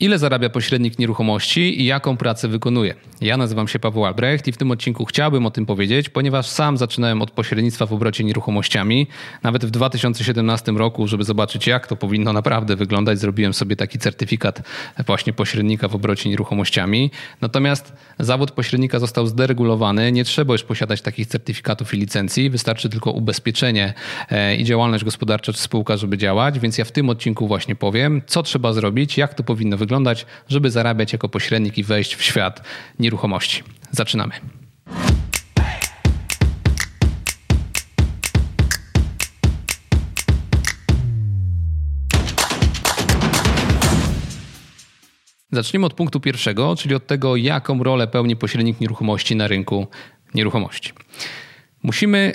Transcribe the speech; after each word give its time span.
Ile 0.00 0.18
zarabia 0.18 0.48
pośrednik 0.48 0.98
nieruchomości 0.98 1.80
i 1.80 1.84
jaką 1.84 2.16
pracę 2.16 2.48
wykonuje? 2.48 2.94
Ja 3.20 3.36
nazywam 3.36 3.68
się 3.68 3.78
Paweł 3.78 4.04
Albrecht 4.04 4.48
i 4.48 4.52
w 4.52 4.56
tym 4.56 4.70
odcinku 4.70 5.04
chciałbym 5.04 5.46
o 5.46 5.50
tym 5.50 5.66
powiedzieć, 5.66 6.08
ponieważ 6.08 6.46
sam 6.46 6.76
zaczynałem 6.76 7.22
od 7.22 7.30
pośrednictwa 7.30 7.86
w 7.86 7.92
obrocie 7.92 8.24
nieruchomościami. 8.24 9.06
Nawet 9.42 9.64
w 9.64 9.70
2017 9.70 10.72
roku, 10.72 11.08
żeby 11.08 11.24
zobaczyć, 11.24 11.66
jak 11.66 11.86
to 11.86 11.96
powinno 11.96 12.32
naprawdę 12.32 12.76
wyglądać, 12.76 13.18
zrobiłem 13.18 13.54
sobie 13.54 13.76
taki 13.76 13.98
certyfikat 13.98 14.62
właśnie 15.06 15.32
pośrednika 15.32 15.88
w 15.88 15.94
obrocie 15.94 16.30
nieruchomościami. 16.30 17.10
Natomiast 17.40 17.92
zawód 18.18 18.50
pośrednika 18.50 18.98
został 18.98 19.26
zderegulowany. 19.26 20.12
Nie 20.12 20.24
trzeba 20.24 20.54
już 20.54 20.62
posiadać 20.62 21.02
takich 21.02 21.26
certyfikatów 21.26 21.94
i 21.94 21.96
licencji. 21.96 22.50
Wystarczy 22.50 22.88
tylko 22.88 23.10
ubezpieczenie 23.10 23.94
e, 24.30 24.56
i 24.56 24.64
działalność 24.64 25.04
gospodarcza 25.04 25.52
czy 25.52 25.58
spółka, 25.58 25.96
żeby 25.96 26.18
działać. 26.18 26.58
Więc 26.58 26.78
ja 26.78 26.84
w 26.84 26.92
tym 26.92 27.10
odcinku 27.10 27.46
właśnie 27.46 27.76
powiem, 27.76 28.22
co 28.26 28.42
trzeba 28.42 28.72
zrobić, 28.72 29.18
jak 29.18 29.34
to 29.34 29.42
powinno 29.42 29.76
wyglądać 29.76 29.85
wyglądać, 29.86 30.26
żeby 30.48 30.70
zarabiać 30.70 31.12
jako 31.12 31.28
pośrednik 31.28 31.78
i 31.78 31.82
wejść 31.82 32.14
w 32.14 32.22
świat 32.22 32.62
nieruchomości. 32.98 33.62
Zaczynamy. 33.90 34.32
Zacznijmy 45.52 45.86
od 45.86 45.94
punktu 45.94 46.20
pierwszego, 46.20 46.76
czyli 46.76 46.94
od 46.94 47.06
tego, 47.06 47.36
jaką 47.36 47.82
rolę 47.82 48.06
pełni 48.06 48.36
pośrednik 48.36 48.80
nieruchomości 48.80 49.36
na 49.36 49.48
rynku 49.48 49.86
nieruchomości. 50.34 50.92
Musimy 51.82 52.32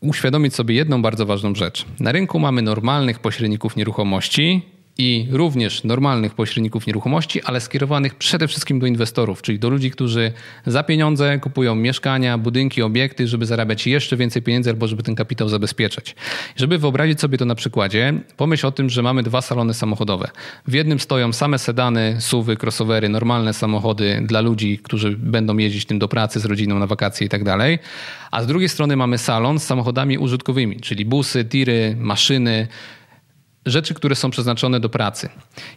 uświadomić 0.00 0.54
sobie 0.54 0.74
jedną 0.74 1.02
bardzo 1.02 1.26
ważną 1.26 1.54
rzecz. 1.54 1.84
Na 2.00 2.12
rynku 2.12 2.38
mamy 2.38 2.62
normalnych 2.62 3.18
pośredników 3.18 3.76
nieruchomości, 3.76 4.71
i 4.98 5.28
również 5.30 5.84
normalnych 5.84 6.34
pośredników 6.34 6.86
nieruchomości, 6.86 7.42
ale 7.42 7.60
skierowanych 7.60 8.14
przede 8.14 8.48
wszystkim 8.48 8.80
do 8.80 8.86
inwestorów, 8.86 9.42
czyli 9.42 9.58
do 9.58 9.70
ludzi, 9.70 9.90
którzy 9.90 10.32
za 10.66 10.82
pieniądze 10.82 11.38
kupują 11.38 11.74
mieszkania, 11.74 12.38
budynki, 12.38 12.82
obiekty, 12.82 13.28
żeby 13.28 13.46
zarabiać 13.46 13.86
jeszcze 13.86 14.16
więcej 14.16 14.42
pieniędzy 14.42 14.70
albo 14.70 14.88
żeby 14.88 15.02
ten 15.02 15.14
kapitał 15.14 15.48
zabezpieczać. 15.48 16.14
Żeby 16.56 16.78
wyobrazić 16.78 17.20
sobie 17.20 17.38
to 17.38 17.44
na 17.44 17.54
przykładzie, 17.54 18.14
pomyśl 18.36 18.66
o 18.66 18.72
tym, 18.72 18.90
że 18.90 19.02
mamy 19.02 19.22
dwa 19.22 19.42
salony 19.42 19.74
samochodowe. 19.74 20.30
W 20.68 20.72
jednym 20.72 21.00
stoją 21.00 21.32
same 21.32 21.58
sedany, 21.58 22.16
suwy, 22.20 22.56
crossovery, 22.62 23.08
normalne 23.08 23.52
samochody 23.52 24.22
dla 24.26 24.40
ludzi, 24.40 24.78
którzy 24.78 25.16
będą 25.16 25.56
jeździć 25.56 25.84
tym 25.84 25.98
do 25.98 26.08
pracy 26.08 26.40
z 26.40 26.44
rodziną 26.44 26.78
na 26.78 26.86
wakacje 26.86 27.26
i 27.26 27.30
tak 27.30 27.44
dalej. 27.44 27.78
A 28.30 28.42
z 28.42 28.46
drugiej 28.46 28.68
strony 28.68 28.96
mamy 28.96 29.18
salon 29.18 29.58
z 29.58 29.64
samochodami 29.64 30.18
użytkowymi, 30.18 30.80
czyli 30.80 31.04
busy, 31.04 31.44
tiry, 31.44 31.96
maszyny, 31.98 32.68
rzeczy, 33.66 33.94
które 33.94 34.14
są 34.14 34.30
przeznaczone 34.30 34.80
do 34.80 34.88
pracy. 34.88 35.28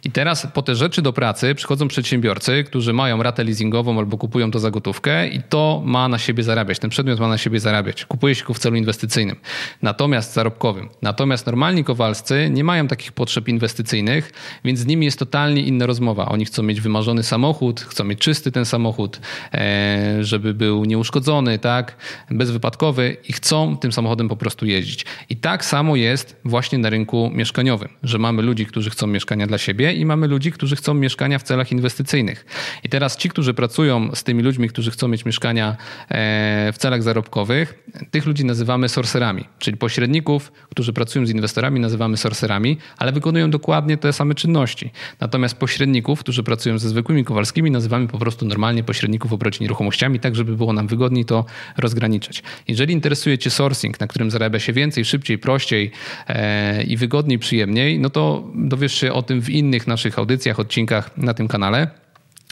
I 0.04 0.10
teraz 0.10 0.46
po 0.54 0.62
te 0.62 0.74
rzeczy 0.74 1.02
do 1.02 1.12
pracy 1.12 1.54
przychodzą 1.54 1.88
przedsiębiorcy, 1.88 2.64
którzy 2.64 2.92
mają 2.92 3.22
ratę 3.22 3.44
leasingową 3.44 3.98
albo 3.98 4.18
kupują 4.18 4.50
to 4.50 4.58
za 4.58 4.70
gotówkę 4.70 5.28
i 5.28 5.42
to 5.42 5.82
ma 5.84 6.08
na 6.08 6.18
siebie 6.18 6.42
zarabiać. 6.42 6.78
Ten 6.78 6.90
przedmiot 6.90 7.20
ma 7.20 7.28
na 7.28 7.38
siebie 7.38 7.60
zarabiać. 7.60 8.04
Kupuje 8.04 8.34
się 8.34 8.44
go 8.44 8.54
w 8.54 8.58
celu 8.58 8.76
inwestycyjnym, 8.76 9.36
natomiast 9.82 10.32
zarobkowym. 10.32 10.88
Natomiast 11.02 11.46
normalni 11.46 11.84
kowalscy 11.84 12.50
nie 12.50 12.64
mają 12.64 12.88
takich 12.88 13.12
potrzeb 13.12 13.48
inwestycyjnych, 13.48 14.32
więc 14.64 14.78
z 14.78 14.86
nimi 14.86 15.06
jest 15.06 15.18
totalnie 15.18 15.62
inna 15.62 15.86
rozmowa. 15.86 16.28
Oni 16.28 16.44
chcą 16.44 16.62
mieć 16.62 16.80
wymarzony 16.80 17.22
samochód, 17.22 17.80
chcą 17.80 18.04
mieć 18.04 18.18
czysty 18.18 18.52
ten 18.52 18.64
samochód, 18.64 19.20
e, 19.54 20.18
żeby 20.20 20.54
był 20.54 20.84
nieuszkodzony, 20.84 21.58
tak, 21.58 21.96
bezwypadkowy 22.30 23.16
i 23.28 23.32
chcą 23.32 23.76
tym 23.76 23.92
samochodem 23.92 24.28
po 24.28 24.36
prostu 24.36 24.66
jeździć. 24.66 25.04
I 25.28 25.36
tak 25.36 25.64
samo 25.64 25.96
jest 25.96 26.36
właśnie 26.44 26.78
na 26.78 26.90
rynku 26.90 27.30
mieszkaniowym 27.34 27.75
że 28.02 28.18
mamy 28.18 28.42
ludzi, 28.42 28.66
którzy 28.66 28.90
chcą 28.90 29.06
mieszkania 29.06 29.46
dla 29.46 29.58
siebie 29.58 29.92
i 29.92 30.04
mamy 30.04 30.26
ludzi, 30.26 30.52
którzy 30.52 30.76
chcą 30.76 30.94
mieszkania 30.94 31.38
w 31.38 31.42
celach 31.42 31.72
inwestycyjnych. 31.72 32.46
I 32.84 32.88
teraz 32.88 33.16
ci, 33.16 33.28
którzy 33.28 33.54
pracują 33.54 34.14
z 34.14 34.24
tymi 34.24 34.42
ludźmi, 34.42 34.68
którzy 34.68 34.90
chcą 34.90 35.08
mieć 35.08 35.24
mieszkania 35.24 35.76
e, 36.08 36.72
w 36.72 36.78
celach 36.78 37.02
zarobkowych, 37.02 37.84
tych 38.10 38.26
ludzi 38.26 38.44
nazywamy 38.44 38.88
sorcerami, 38.88 39.44
czyli 39.58 39.76
pośredników, 39.76 40.52
którzy 40.70 40.92
pracują 40.92 41.26
z 41.26 41.30
inwestorami, 41.30 41.80
nazywamy 41.80 42.16
sorcerami, 42.16 42.78
ale 42.98 43.12
wykonują 43.12 43.50
dokładnie 43.50 43.96
te 43.96 44.12
same 44.12 44.34
czynności. 44.34 44.90
Natomiast 45.20 45.56
pośredników, 45.56 46.20
którzy 46.20 46.42
pracują 46.42 46.78
ze 46.78 46.88
zwykłymi 46.88 47.24
kowalskimi, 47.24 47.70
nazywamy 47.70 48.08
po 48.08 48.18
prostu 48.18 48.46
normalnie 48.46 48.84
pośredników 48.84 49.30
w 49.30 49.34
obrocie 49.34 49.58
nieruchomościami, 49.64 50.20
tak 50.20 50.36
żeby 50.36 50.56
było 50.56 50.72
nam 50.72 50.86
wygodniej 50.86 51.24
to 51.24 51.44
rozgraniczać. 51.76 52.42
Jeżeli 52.68 52.94
interesuje 52.94 53.38
Cię 53.38 53.50
sourcing, 53.50 54.00
na 54.00 54.06
którym 54.06 54.30
zarabia 54.30 54.58
się 54.58 54.72
więcej, 54.72 55.04
szybciej, 55.04 55.38
prościej 55.38 55.90
e, 56.28 56.82
i 56.82 56.96
wygodniej, 56.96 57.38
przyjemniej, 57.38 57.65
przyjemniej, 57.66 57.98
no 57.98 58.10
to 58.10 58.44
dowiesz 58.54 58.94
się 58.94 59.12
o 59.12 59.22
tym 59.22 59.40
w 59.40 59.50
innych 59.50 59.86
naszych 59.86 60.18
audycjach, 60.18 60.60
odcinkach 60.60 61.16
na 61.16 61.34
tym 61.34 61.48
kanale. 61.48 61.90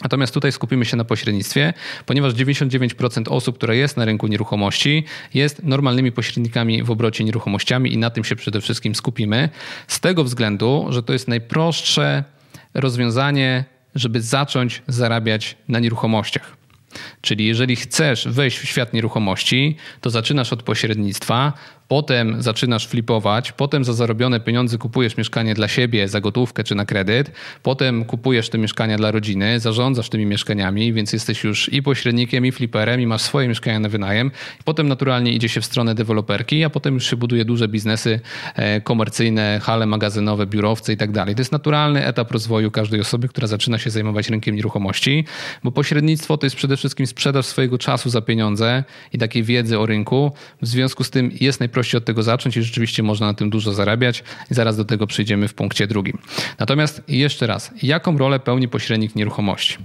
Natomiast 0.03 0.35
tutaj 0.35 0.53
skupimy 0.53 0.85
się 0.85 0.97
na 0.97 1.05
pośrednictwie, 1.05 1.73
ponieważ 2.07 2.35
99% 2.35 3.29
osób, 3.29 3.57
które 3.57 3.77
jest 3.77 3.97
na 3.97 4.05
rynku 4.05 4.27
nieruchomości, 4.27 5.05
jest 5.35 5.63
normalnymi 5.63 6.13
pośrednikami 6.13 6.83
w 6.83 6.91
obrocie 6.91 7.25
nieruchomościami 7.25 7.93
i 7.93 7.99
na 7.99 8.11
tym 8.11 8.25
się 8.25 8.37
przede 8.37 8.61
wszystkim 8.61 8.95
skupimy. 8.95 9.49
Z 9.89 10.01
tego 10.01 10.25
względu, 10.25 10.87
że 10.91 11.03
to 11.03 11.13
jest 11.13 11.29
najprostsze 11.29 12.25
rozwiązanie, 12.75 13.65
żeby 13.95 14.21
zacząć 14.21 14.83
zarabiać 14.89 15.57
na 15.69 15.79
nieruchomościach. 15.79 16.57
Czyli 17.21 17.47
jeżeli 17.47 17.77
chcesz 17.77 18.29
wejść 18.29 18.59
w 18.59 18.65
świat 18.65 18.93
nieruchomości, 18.93 19.77
to 20.01 20.11
zaczynasz 20.11 20.53
od 20.53 20.63
pośrednictwa, 20.63 21.53
potem 21.89 22.43
zaczynasz 22.43 22.87
flipować, 22.87 23.53
potem 23.53 23.85
za 23.85 23.93
zarobione 23.93 24.41
pieniądze 24.41 24.79
kupujesz 24.79 25.17
mieszkanie 25.17 25.55
dla 25.55 25.69
siebie 25.69 26.09
za 26.09 26.21
gotówkę 26.21 26.65
czy 26.65 26.75
na 26.75 26.85
kredyt, 26.85 27.31
potem 27.63 28.05
kupujesz 28.05 28.49
te 28.49 28.59
mieszkania 28.59 28.97
dla 28.97 29.11
rodziny, 29.11 29.61
zarządzasz 29.61 30.09
tymi 30.09 30.27
mieszkaniami, 30.27 30.93
więc 30.93 31.13
jesteś 31.13 31.45
już 31.45 31.73
i 31.73 31.83
pośrednikiem, 31.83 32.47
i 32.47 32.53
fliperem, 32.53 33.01
i 33.01 33.07
masz 33.07 33.23
swoje 33.23 33.49
mieszkania 33.49 33.81
na 33.81 33.89
wynajem. 33.89 34.31
Potem 34.65 34.89
naturalnie 34.89 35.33
idzie 35.33 35.49
się 35.49 35.61
w 35.61 35.65
stronę 35.65 35.95
deweloperki, 35.95 36.65
a 36.65 36.71
potem 36.71 36.95
już 36.95 37.11
się 37.11 37.17
buduje 37.17 37.45
duże 37.45 37.69
biznesy 37.69 38.21
e, 38.55 38.81
komercyjne, 38.81 39.61
hale 39.63 39.87
magazynowe, 39.87 40.47
biurowce 40.47 40.93
i 40.93 40.97
tak 40.97 41.13
dalej. 41.13 41.35
To 41.35 41.41
jest 41.41 41.53
naturalny 41.53 42.07
etap 42.07 42.31
rozwoju 42.31 42.71
każdej 42.71 43.01
osoby, 43.01 43.29
która 43.29 43.47
zaczyna 43.47 43.79
się 43.79 43.91
zajmować 43.91 44.29
rynkiem 44.29 44.57
nieruchomości, 44.57 45.25
bo 45.65 45.73
pośrednictwo 45.73 46.37
to 46.37 46.47
jest 46.47 46.57
przede 46.57 46.77
wszystkim 46.77 47.07
sprzedaż 47.07 47.47
swojego 47.47 47.79
czasu 47.79 48.11
za 48.11 48.21
pieniądze 48.21 48.85
i 49.13 49.19
takiej 49.19 49.43
wiedzy 49.43 49.79
o 49.79 49.87
rynku. 49.87 50.33
W 50.63 50.67
związku 50.67 51.05
z 51.05 51.11
tym 51.11 51.31
jest 51.41 51.61
najprościej 51.75 51.85
prościej 51.85 51.99
od 51.99 52.05
tego 52.05 52.23
zacząć 52.23 52.57
i 52.57 52.63
rzeczywiście 52.63 53.03
można 53.03 53.27
na 53.27 53.35
tym 53.35 53.51
dużo 53.51 53.73
zarabiać. 53.73 54.23
I 54.51 54.55
zaraz 54.55 54.77
do 54.77 54.85
tego 54.85 55.07
przejdziemy 55.07 55.49
w 55.49 55.55
punkcie 55.55 55.87
drugim. 55.87 56.19
Natomiast 56.59 57.03
jeszcze 57.09 57.47
raz, 57.47 57.71
jaką 57.83 58.19
rolę 58.19 58.41
pełni 58.41 58.69
pośrednik 58.69 59.17
nieruchomości? 59.17 59.79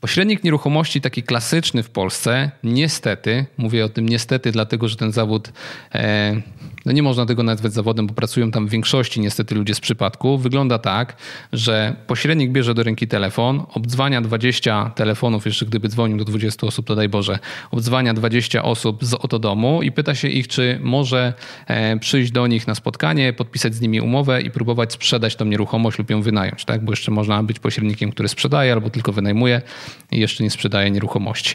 Pośrednik 0.00 0.44
nieruchomości, 0.44 1.00
taki 1.00 1.22
klasyczny 1.22 1.82
w 1.82 1.90
Polsce, 1.90 2.50
niestety, 2.64 3.46
mówię 3.56 3.84
o 3.84 3.88
tym 3.88 4.08
niestety, 4.08 4.52
dlatego 4.52 4.88
że 4.88 4.96
ten 4.96 5.12
zawód, 5.12 5.52
e, 5.94 6.42
no 6.86 6.92
nie 6.92 7.02
można 7.02 7.26
tego 7.26 7.42
nazwać 7.42 7.72
zawodem, 7.72 8.06
bo 8.06 8.14
pracują 8.14 8.50
tam 8.50 8.66
w 8.66 8.70
większości 8.70 9.20
niestety 9.20 9.54
ludzie 9.54 9.74
z 9.74 9.80
przypadku. 9.80 10.38
Wygląda 10.38 10.78
tak, 10.78 11.16
że 11.52 11.96
pośrednik 12.06 12.50
bierze 12.50 12.74
do 12.74 12.82
ręki 12.82 13.08
telefon, 13.08 13.62
obdzwania 13.74 14.20
20 14.20 14.90
telefonów, 14.94 15.46
jeszcze 15.46 15.66
gdyby 15.66 15.88
dzwonił 15.88 16.16
do 16.18 16.24
20 16.24 16.66
osób, 16.66 16.86
to 16.86 16.94
daj 16.94 17.08
Boże, 17.08 17.38
obdzwania 17.70 18.14
20 18.14 18.62
osób 18.62 19.04
z 19.04 19.14
oto 19.14 19.38
domu 19.38 19.82
i 19.82 19.92
pyta 19.92 20.14
się 20.14 20.28
ich, 20.28 20.48
czy 20.48 20.78
może 20.82 21.32
e, 21.66 21.98
przyjść 21.98 22.32
do 22.32 22.46
nich 22.46 22.66
na 22.66 22.74
spotkanie, 22.74 23.32
podpisać 23.32 23.74
z 23.74 23.80
nimi 23.80 24.00
umowę 24.00 24.42
i 24.42 24.50
próbować 24.50 24.92
sprzedać 24.92 25.36
tą 25.36 25.44
nieruchomość 25.44 25.98
lub 25.98 26.10
ją 26.10 26.22
wynająć, 26.22 26.64
tak? 26.64 26.84
Bo 26.84 26.92
jeszcze 26.92 27.10
można 27.10 27.42
być 27.42 27.58
pośrednikiem, 27.58 28.10
który 28.12 28.28
sprzedaje 28.28 28.72
albo 28.72 28.90
tylko 28.90 29.12
wynajmuje 29.12 29.62
i 30.10 30.20
jeszcze 30.20 30.44
nie 30.44 30.50
sprzedaje 30.50 30.90
nieruchomości. 30.90 31.54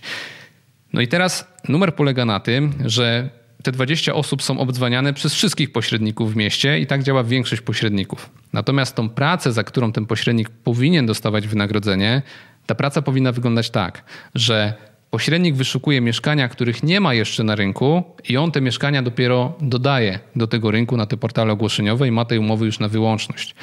No 0.93 1.01
i 1.01 1.07
teraz 1.07 1.47
numer 1.69 1.95
polega 1.95 2.25
na 2.25 2.39
tym, 2.39 2.73
że 2.85 3.29
te 3.63 3.71
20 3.71 4.13
osób 4.13 4.43
są 4.43 4.59
obdzwaniane 4.59 5.13
przez 5.13 5.33
wszystkich 5.33 5.71
pośredników 5.71 6.33
w 6.33 6.35
mieście 6.35 6.79
i 6.79 6.87
tak 6.87 7.03
działa 7.03 7.23
większość 7.23 7.61
pośredników. 7.61 8.29
Natomiast 8.53 8.95
tą 8.95 9.09
pracę, 9.09 9.51
za 9.51 9.63
którą 9.63 9.91
ten 9.91 10.05
pośrednik 10.05 10.49
powinien 10.49 11.05
dostawać 11.05 11.47
wynagrodzenie, 11.47 12.21
ta 12.65 12.75
praca 12.75 13.01
powinna 13.01 13.31
wyglądać 13.31 13.69
tak, 13.69 14.03
że 14.35 14.73
pośrednik 15.09 15.55
wyszukuje 15.55 16.01
mieszkania, 16.01 16.47
których 16.47 16.83
nie 16.83 16.99
ma 16.99 17.13
jeszcze 17.13 17.43
na 17.43 17.55
rynku 17.55 18.03
i 18.29 18.37
on 18.37 18.51
te 18.51 18.61
mieszkania 18.61 19.01
dopiero 19.01 19.53
dodaje 19.61 20.19
do 20.35 20.47
tego 20.47 20.71
rynku 20.71 20.97
na 20.97 21.05
te 21.05 21.17
portale 21.17 21.53
ogłoszeniowe 21.53 22.07
i 22.07 22.11
ma 22.11 22.25
tej 22.25 22.39
umowy 22.39 22.65
już 22.65 22.79
na 22.79 22.87
wyłączność. 22.87 23.55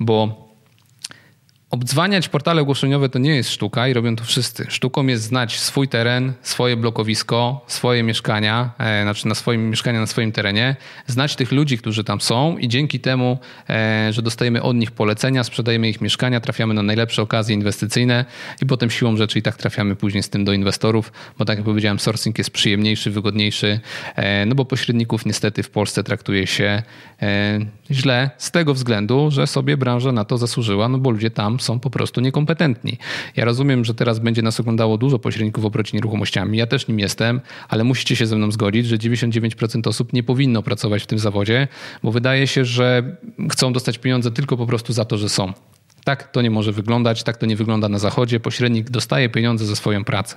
Bo 0.00 0.45
Obdzwaniać 1.70 2.28
portale 2.28 2.62
ogłoszeniowe 2.62 3.08
to 3.08 3.18
nie 3.18 3.36
jest 3.36 3.50
sztuka 3.50 3.88
i 3.88 3.92
robią 3.92 4.16
to 4.16 4.24
wszyscy. 4.24 4.66
Sztuką 4.68 5.06
jest 5.06 5.22
znać 5.22 5.60
swój 5.60 5.88
teren, 5.88 6.32
swoje 6.42 6.76
blokowisko, 6.76 7.64
swoje 7.66 8.02
mieszkania, 8.02 8.70
e, 8.78 9.02
znaczy 9.02 9.28
na 9.28 9.34
swoim 9.34 9.70
mieszkania 9.70 10.00
na 10.00 10.06
swoim 10.06 10.32
terenie, 10.32 10.76
znać 11.06 11.36
tych 11.36 11.52
ludzi, 11.52 11.78
którzy 11.78 12.04
tam 12.04 12.20
są 12.20 12.58
i 12.58 12.68
dzięki 12.68 13.00
temu, 13.00 13.38
e, 13.70 14.08
że 14.12 14.22
dostajemy 14.22 14.62
od 14.62 14.76
nich 14.76 14.90
polecenia, 14.90 15.44
sprzedajemy 15.44 15.88
ich 15.88 16.00
mieszkania, 16.00 16.40
trafiamy 16.40 16.74
na 16.74 16.82
najlepsze 16.82 17.22
okazje 17.22 17.54
inwestycyjne 17.54 18.24
i 18.62 18.66
potem 18.66 18.90
siłą 18.90 19.16
rzeczy 19.16 19.38
i 19.38 19.42
tak 19.42 19.56
trafiamy 19.56 19.96
później 19.96 20.22
z 20.22 20.30
tym 20.30 20.44
do 20.44 20.52
inwestorów, 20.52 21.12
bo 21.38 21.44
tak 21.44 21.58
jak 21.58 21.64
powiedziałem, 21.64 21.98
sourcing 21.98 22.38
jest 22.38 22.50
przyjemniejszy, 22.50 23.10
wygodniejszy, 23.10 23.80
e, 24.16 24.46
no 24.46 24.54
bo 24.54 24.64
pośredników 24.64 25.26
niestety 25.26 25.62
w 25.62 25.70
Polsce 25.70 26.04
traktuje 26.04 26.46
się 26.46 26.82
e, 27.22 27.58
źle 27.90 28.30
z 28.38 28.50
tego 28.50 28.74
względu, 28.74 29.30
że 29.30 29.46
sobie 29.46 29.76
branża 29.76 30.12
na 30.12 30.24
to 30.24 30.38
zasłużyła, 30.38 30.88
no 30.88 30.98
bo 30.98 31.10
ludzie 31.10 31.30
tam 31.30 31.55
są 31.62 31.80
po 31.80 31.90
prostu 31.90 32.20
niekompetentni. 32.20 32.98
Ja 33.36 33.44
rozumiem, 33.44 33.84
że 33.84 33.94
teraz 33.94 34.18
będzie 34.18 34.42
nas 34.42 34.60
oglądało 34.60 34.98
dużo 34.98 35.18
pośredników 35.18 35.62
w 35.62 35.66
obrocie 35.66 35.96
nieruchomościami. 35.96 36.58
Ja 36.58 36.66
też 36.66 36.88
nim 36.88 36.98
jestem, 36.98 37.40
ale 37.68 37.84
musicie 37.84 38.16
się 38.16 38.26
ze 38.26 38.36
mną 38.36 38.50
zgodzić, 38.50 38.86
że 38.86 38.98
99% 38.98 39.88
osób 39.88 40.12
nie 40.12 40.22
powinno 40.22 40.62
pracować 40.62 41.02
w 41.02 41.06
tym 41.06 41.18
zawodzie, 41.18 41.68
bo 42.02 42.12
wydaje 42.12 42.46
się, 42.46 42.64
że 42.64 43.16
chcą 43.50 43.72
dostać 43.72 43.98
pieniądze 43.98 44.30
tylko 44.30 44.56
po 44.56 44.66
prostu 44.66 44.92
za 44.92 45.04
to, 45.04 45.18
że 45.18 45.28
są. 45.28 45.52
Tak 46.06 46.30
to 46.30 46.42
nie 46.42 46.50
może 46.50 46.72
wyglądać, 46.72 47.22
tak 47.22 47.36
to 47.36 47.46
nie 47.46 47.56
wygląda 47.56 47.88
na 47.88 47.98
zachodzie. 47.98 48.40
Pośrednik 48.40 48.90
dostaje 48.90 49.28
pieniądze 49.28 49.66
za 49.66 49.76
swoją 49.76 50.04
pracę. 50.04 50.36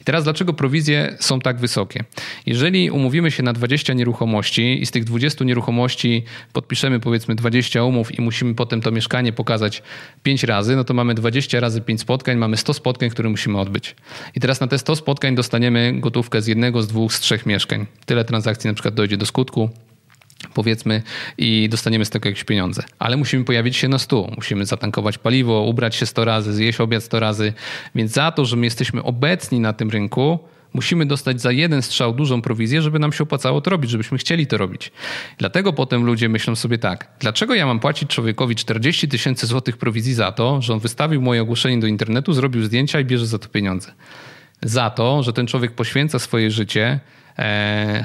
I 0.00 0.04
teraz 0.04 0.24
dlaczego 0.24 0.52
prowizje 0.52 1.16
są 1.20 1.40
tak 1.40 1.58
wysokie? 1.58 2.04
Jeżeli 2.46 2.90
umówimy 2.90 3.30
się 3.30 3.42
na 3.42 3.52
20 3.52 3.92
nieruchomości 3.92 4.82
i 4.82 4.86
z 4.86 4.90
tych 4.90 5.04
20 5.04 5.44
nieruchomości 5.44 6.24
podpiszemy 6.52 7.00
powiedzmy 7.00 7.34
20 7.34 7.84
umów 7.84 8.18
i 8.18 8.22
musimy 8.22 8.54
potem 8.54 8.80
to 8.80 8.90
mieszkanie 8.90 9.32
pokazać 9.32 9.82
5 10.22 10.44
razy, 10.44 10.76
no 10.76 10.84
to 10.84 10.94
mamy 10.94 11.14
20 11.14 11.60
razy 11.60 11.80
5 11.80 12.00
spotkań, 12.00 12.36
mamy 12.36 12.56
100 12.56 12.74
spotkań, 12.74 13.10
które 13.10 13.28
musimy 13.28 13.60
odbyć. 13.60 13.96
I 14.34 14.40
teraz 14.40 14.60
na 14.60 14.66
te 14.66 14.78
100 14.78 14.96
spotkań 14.96 15.34
dostaniemy 15.34 16.00
gotówkę 16.00 16.42
z 16.42 16.46
jednego, 16.46 16.82
z 16.82 16.86
dwóch, 16.86 17.12
z 17.12 17.20
trzech 17.20 17.46
mieszkań. 17.46 17.86
Tyle 18.06 18.24
transakcji 18.24 18.68
na 18.68 18.74
przykład 18.74 18.94
dojdzie 18.94 19.16
do 19.16 19.26
skutku, 19.26 19.70
powiedzmy, 20.54 21.02
i 21.38 21.68
dostaniemy 21.68 22.04
z 22.04 22.10
tego 22.10 22.28
jakieś 22.28 22.44
pieniądze. 22.44 22.82
Ale 22.98 23.16
musimy 23.16 23.44
pojawić 23.44 23.76
się 23.76 23.88
na 23.88 23.98
stół, 23.98 24.32
musimy 24.36 24.66
zatankować 24.66 25.18
paliwo, 25.18 25.62
ubrać 25.62 25.96
się 25.96 26.06
100 26.06 26.24
razy, 26.24 26.54
zjeść 26.54 26.80
obiad 26.80 27.04
100 27.04 27.20
razy. 27.20 27.52
Więc 27.94 28.12
za 28.12 28.32
to, 28.32 28.44
że 28.44 28.56
my 28.56 28.66
jesteśmy 28.66 29.02
obecni 29.02 29.60
na 29.60 29.72
tym 29.72 29.90
rynku, 29.90 30.38
musimy 30.74 31.06
dostać 31.06 31.40
za 31.40 31.52
jeden 31.52 31.82
strzał 31.82 32.14
dużą 32.14 32.42
prowizję, 32.42 32.82
żeby 32.82 32.98
nam 32.98 33.12
się 33.12 33.24
opłacało 33.24 33.60
to 33.60 33.70
robić, 33.70 33.90
żebyśmy 33.90 34.18
chcieli 34.18 34.46
to 34.46 34.58
robić. 34.58 34.92
Dlatego 35.38 35.72
potem 35.72 36.04
ludzie 36.04 36.28
myślą 36.28 36.56
sobie 36.56 36.78
tak, 36.78 37.08
dlaczego 37.20 37.54
ja 37.54 37.66
mam 37.66 37.80
płacić 37.80 38.10
człowiekowi 38.10 38.56
40 38.56 39.08
tysięcy 39.08 39.46
złotych 39.46 39.76
prowizji 39.76 40.14
za 40.14 40.32
to, 40.32 40.62
że 40.62 40.72
on 40.72 40.78
wystawił 40.78 41.22
moje 41.22 41.42
ogłoszenie 41.42 41.80
do 41.80 41.86
internetu, 41.86 42.32
zrobił 42.32 42.62
zdjęcia 42.62 43.00
i 43.00 43.04
bierze 43.04 43.26
za 43.26 43.38
to 43.38 43.48
pieniądze. 43.48 43.92
Za 44.62 44.90
to, 44.90 45.22
że 45.22 45.32
ten 45.32 45.46
człowiek 45.46 45.72
poświęca 45.72 46.18
swoje 46.18 46.50
życie 46.50 47.00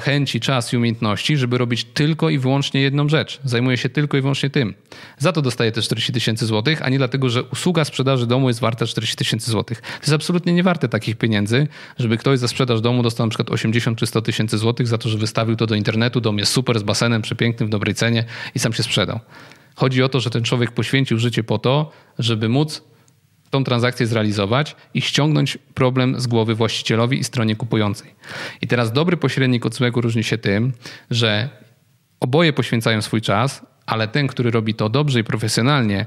chęci, 0.00 0.40
czas 0.40 0.72
i 0.72 0.76
umiejętności, 0.76 1.36
żeby 1.36 1.58
robić 1.58 1.84
tylko 1.84 2.30
i 2.30 2.38
wyłącznie 2.38 2.80
jedną 2.80 3.08
rzecz. 3.08 3.40
Zajmuje 3.44 3.76
się 3.76 3.88
tylko 3.88 4.16
i 4.16 4.20
wyłącznie 4.20 4.50
tym. 4.50 4.74
Za 5.18 5.32
to 5.32 5.42
dostaje 5.42 5.72
też 5.72 5.84
40 5.84 6.12
tysięcy 6.12 6.46
złotych, 6.46 6.82
a 6.82 6.88
nie 6.88 6.98
dlatego, 6.98 7.30
że 7.30 7.42
usługa 7.42 7.84
sprzedaży 7.84 8.26
domu 8.26 8.48
jest 8.48 8.60
warta 8.60 8.86
40 8.86 9.16
tysięcy 9.16 9.50
złotych. 9.50 9.80
To 9.80 10.02
jest 10.02 10.12
absolutnie 10.12 10.52
nie 10.52 10.62
warte 10.62 10.88
takich 10.88 11.16
pieniędzy, 11.16 11.66
żeby 11.98 12.16
ktoś 12.16 12.38
za 12.38 12.48
sprzedaż 12.48 12.80
domu 12.80 13.02
dostał 13.02 13.26
na 13.26 13.30
przykład 13.30 13.50
80 13.50 13.98
czy 13.98 14.06
100 14.06 14.22
tysięcy 14.22 14.58
złotych 14.58 14.88
za 14.88 14.98
to, 14.98 15.08
że 15.08 15.18
wystawił 15.18 15.56
to 15.56 15.66
do 15.66 15.74
internetu, 15.74 16.20
dom 16.20 16.38
jest 16.38 16.52
super 16.52 16.78
z 16.78 16.82
basenem, 16.82 17.22
przepięknym, 17.22 17.68
w 17.68 17.72
dobrej 17.72 17.94
cenie 17.94 18.24
i 18.54 18.58
sam 18.58 18.72
się 18.72 18.82
sprzedał. 18.82 19.20
Chodzi 19.74 20.02
o 20.02 20.08
to, 20.08 20.20
że 20.20 20.30
ten 20.30 20.42
człowiek 20.42 20.72
poświęcił 20.72 21.18
życie 21.18 21.44
po 21.44 21.58
to, 21.58 21.92
żeby 22.18 22.48
móc 22.48 22.82
tą 23.50 23.64
transakcję 23.64 24.06
zrealizować 24.06 24.76
i 24.94 25.00
ściągnąć 25.00 25.58
problem 25.74 26.20
z 26.20 26.26
głowy 26.26 26.54
właścicielowi 26.54 27.18
i 27.18 27.24
stronie 27.24 27.56
kupującej. 27.56 28.14
I 28.60 28.66
teraz 28.66 28.92
dobry 28.92 29.16
pośrednik 29.16 29.66
od 29.66 29.74
złego 29.74 30.00
różni 30.00 30.24
się 30.24 30.38
tym, 30.38 30.72
że 31.10 31.48
oboje 32.20 32.52
poświęcają 32.52 33.02
swój 33.02 33.20
czas, 33.20 33.66
ale 33.86 34.08
ten, 34.08 34.26
który 34.26 34.50
robi 34.50 34.74
to 34.74 34.88
dobrze 34.88 35.20
i 35.20 35.24
profesjonalnie, 35.24 36.06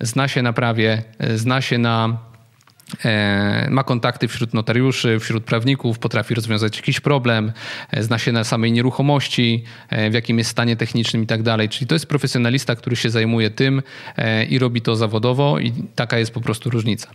zna 0.00 0.28
się 0.28 0.42
na 0.42 0.52
prawie, 0.52 1.02
zna 1.34 1.60
się 1.60 1.78
na 1.78 2.18
E, 2.31 2.31
ma 3.70 3.84
kontakty 3.84 4.28
wśród 4.28 4.54
notariuszy, 4.54 5.18
wśród 5.20 5.44
prawników, 5.44 5.98
potrafi 5.98 6.34
rozwiązać 6.34 6.76
jakiś 6.76 7.00
problem, 7.00 7.52
e, 7.90 8.02
zna 8.02 8.18
się 8.18 8.32
na 8.32 8.44
samej 8.44 8.72
nieruchomości, 8.72 9.64
e, 9.88 10.10
w 10.10 10.14
jakim 10.14 10.38
jest 10.38 10.50
stanie 10.50 10.76
technicznym 10.76 11.22
i 11.22 11.26
tak 11.26 11.42
dalej. 11.42 11.68
Czyli 11.68 11.86
to 11.86 11.94
jest 11.94 12.06
profesjonalista, 12.06 12.76
który 12.76 12.96
się 12.96 13.10
zajmuje 13.10 13.50
tym 13.50 13.82
i 14.48 14.58
robi 14.58 14.80
to 14.80 14.96
zawodowo 14.96 15.58
i 15.58 15.72
taka 15.94 16.18
jest 16.18 16.34
po 16.34 16.40
prostu 16.40 16.70
różnica. 16.70 17.08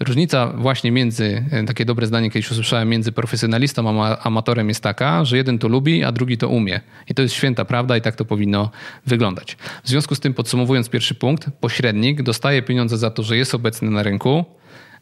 Różnica 0.00 0.46
właśnie 0.46 0.92
między, 0.92 1.44
takie 1.66 1.84
dobre 1.84 2.06
zdanie 2.06 2.30
kiedyś 2.30 2.50
usłyszałem, 2.50 2.88
między 2.88 3.12
profesjonalistą 3.12 4.04
a 4.04 4.18
amatorem 4.18 4.68
jest 4.68 4.82
taka, 4.82 5.24
że 5.24 5.36
jeden 5.36 5.58
to 5.58 5.68
lubi, 5.68 6.04
a 6.04 6.12
drugi 6.12 6.38
to 6.38 6.48
umie. 6.48 6.80
I 7.08 7.14
to 7.14 7.22
jest 7.22 7.34
święta 7.34 7.64
prawda 7.64 7.96
i 7.96 8.00
tak 8.00 8.16
to 8.16 8.24
powinno 8.24 8.70
wyglądać. 9.06 9.56
W 9.84 9.88
związku 9.88 10.14
z 10.14 10.20
tym 10.20 10.34
podsumowując 10.34 10.88
pierwszy 10.88 11.14
punkt, 11.14 11.50
pośrednik 11.60 12.22
dostaje 12.22 12.62
pieniądze 12.62 12.98
za 12.98 13.10
to, 13.10 13.22
że 13.22 13.36
jest 13.36 13.54
obecny 13.54 13.90
na 13.90 14.02
rynku, 14.02 14.44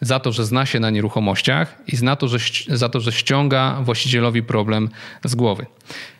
za 0.00 0.20
to, 0.20 0.32
że 0.32 0.46
zna 0.46 0.66
się 0.66 0.80
na 0.80 0.90
nieruchomościach 0.90 1.78
i 1.86 1.96
za 1.96 2.16
to, 2.16 2.28
że, 2.28 2.38
za 2.68 2.88
to, 2.88 3.00
że 3.00 3.12
ściąga 3.12 3.80
właścicielowi 3.82 4.42
problem 4.42 4.88
z 5.24 5.34
głowy. 5.34 5.66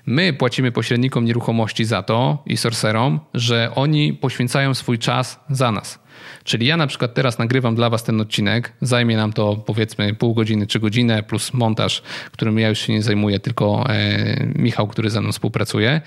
My 0.06 0.32
płacimy 0.32 0.72
pośrednikom 0.72 1.24
nieruchomości 1.24 1.84
za 1.84 2.02
to 2.02 2.42
i 2.46 2.56
sorcerom, 2.56 3.20
że 3.34 3.70
oni 3.74 4.12
poświęcają 4.12 4.74
swój 4.74 4.98
czas 4.98 5.40
za 5.50 5.72
nas. 5.72 5.98
Czyli 6.44 6.66
ja 6.66 6.76
na 6.76 6.86
przykład 6.86 7.14
teraz 7.14 7.38
nagrywam 7.38 7.74
dla 7.74 7.90
Was 7.90 8.04
ten 8.04 8.20
odcinek, 8.20 8.72
zajmie 8.80 9.16
nam 9.16 9.32
to 9.32 9.56
powiedzmy 9.56 10.14
pół 10.14 10.34
godziny 10.34 10.66
czy 10.66 10.80
godzinę 10.80 11.22
plus 11.22 11.52
montaż, 11.52 12.02
którym 12.32 12.58
ja 12.58 12.68
już 12.68 12.78
się 12.78 12.92
nie 12.92 13.02
zajmuję, 13.02 13.40
tylko 13.40 13.84
e, 13.88 14.46
Michał, 14.54 14.88
który 14.88 15.10
ze 15.10 15.20
mną 15.20 15.32
współpracuje. 15.32 16.00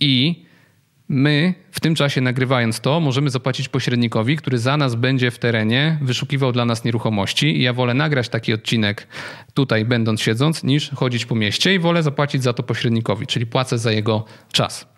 I 0.00 0.44
My 1.08 1.54
w 1.70 1.80
tym 1.80 1.94
czasie 1.94 2.20
nagrywając 2.20 2.80
to, 2.80 3.00
możemy 3.00 3.30
zapłacić 3.30 3.68
pośrednikowi, 3.68 4.36
który 4.36 4.58
za 4.58 4.76
nas 4.76 4.94
będzie 4.94 5.30
w 5.30 5.38
terenie 5.38 5.98
wyszukiwał 6.02 6.52
dla 6.52 6.64
nas 6.64 6.84
nieruchomości. 6.84 7.58
I 7.58 7.62
ja 7.62 7.72
wolę 7.72 7.94
nagrać 7.94 8.28
taki 8.28 8.52
odcinek 8.52 9.06
tutaj, 9.54 9.84
będąc 9.84 10.20
siedząc, 10.20 10.64
niż 10.64 10.90
chodzić 10.90 11.26
po 11.26 11.34
mieście 11.34 11.74
i 11.74 11.78
wolę 11.78 12.02
zapłacić 12.02 12.42
za 12.42 12.52
to 12.52 12.62
pośrednikowi, 12.62 13.26
czyli 13.26 13.46
płacę 13.46 13.78
za 13.78 13.92
jego 13.92 14.24
czas. 14.52 14.93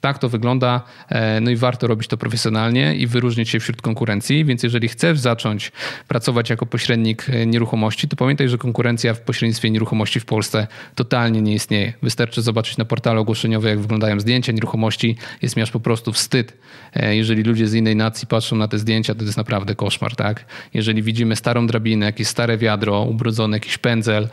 Tak 0.00 0.18
to 0.18 0.28
wygląda, 0.28 0.82
e, 1.08 1.40
no 1.40 1.50
i 1.50 1.56
warto 1.56 1.86
robić 1.86 2.08
to 2.08 2.16
profesjonalnie 2.16 2.94
i 2.94 3.06
wyróżnić 3.06 3.50
się 3.50 3.60
wśród 3.60 3.82
konkurencji, 3.82 4.44
więc 4.44 4.62
jeżeli 4.62 4.88
chcesz 4.88 5.18
zacząć 5.18 5.72
pracować 6.08 6.50
jako 6.50 6.66
pośrednik 6.66 7.30
e, 7.30 7.46
nieruchomości, 7.46 8.08
to 8.08 8.16
pamiętaj, 8.16 8.48
że 8.48 8.58
konkurencja 8.58 9.14
w 9.14 9.20
pośrednictwie 9.20 9.70
nieruchomości 9.70 10.20
w 10.20 10.24
Polsce 10.24 10.66
totalnie 10.94 11.42
nie 11.42 11.54
istnieje. 11.54 11.92
Wystarczy 12.02 12.42
zobaczyć 12.42 12.76
na 12.78 12.84
portalu 12.84 13.20
ogłoszeniowym, 13.20 13.70
jak 13.70 13.80
wyglądają 13.80 14.20
zdjęcia 14.20 14.52
nieruchomości, 14.52 15.16
jest 15.42 15.56
mi 15.56 15.62
aż 15.62 15.70
po 15.70 15.80
prostu 15.80 16.12
wstyd. 16.12 16.52
E, 16.94 17.16
jeżeli 17.16 17.42
ludzie 17.42 17.68
z 17.68 17.74
innej 17.74 17.96
nacji 17.96 18.26
patrzą 18.26 18.56
na 18.56 18.68
te 18.68 18.78
zdjęcia, 18.78 19.14
to 19.14 19.24
jest 19.24 19.36
naprawdę 19.36 19.74
koszmar, 19.74 20.16
tak? 20.16 20.44
Jeżeli 20.74 21.02
widzimy 21.02 21.36
starą 21.36 21.66
drabinę, 21.66 22.06
jakieś 22.06 22.28
stare 22.28 22.58
wiadro, 22.58 23.02
ubrudzony 23.02 23.56
jakiś 23.56 23.78
pędzel, 23.78 24.28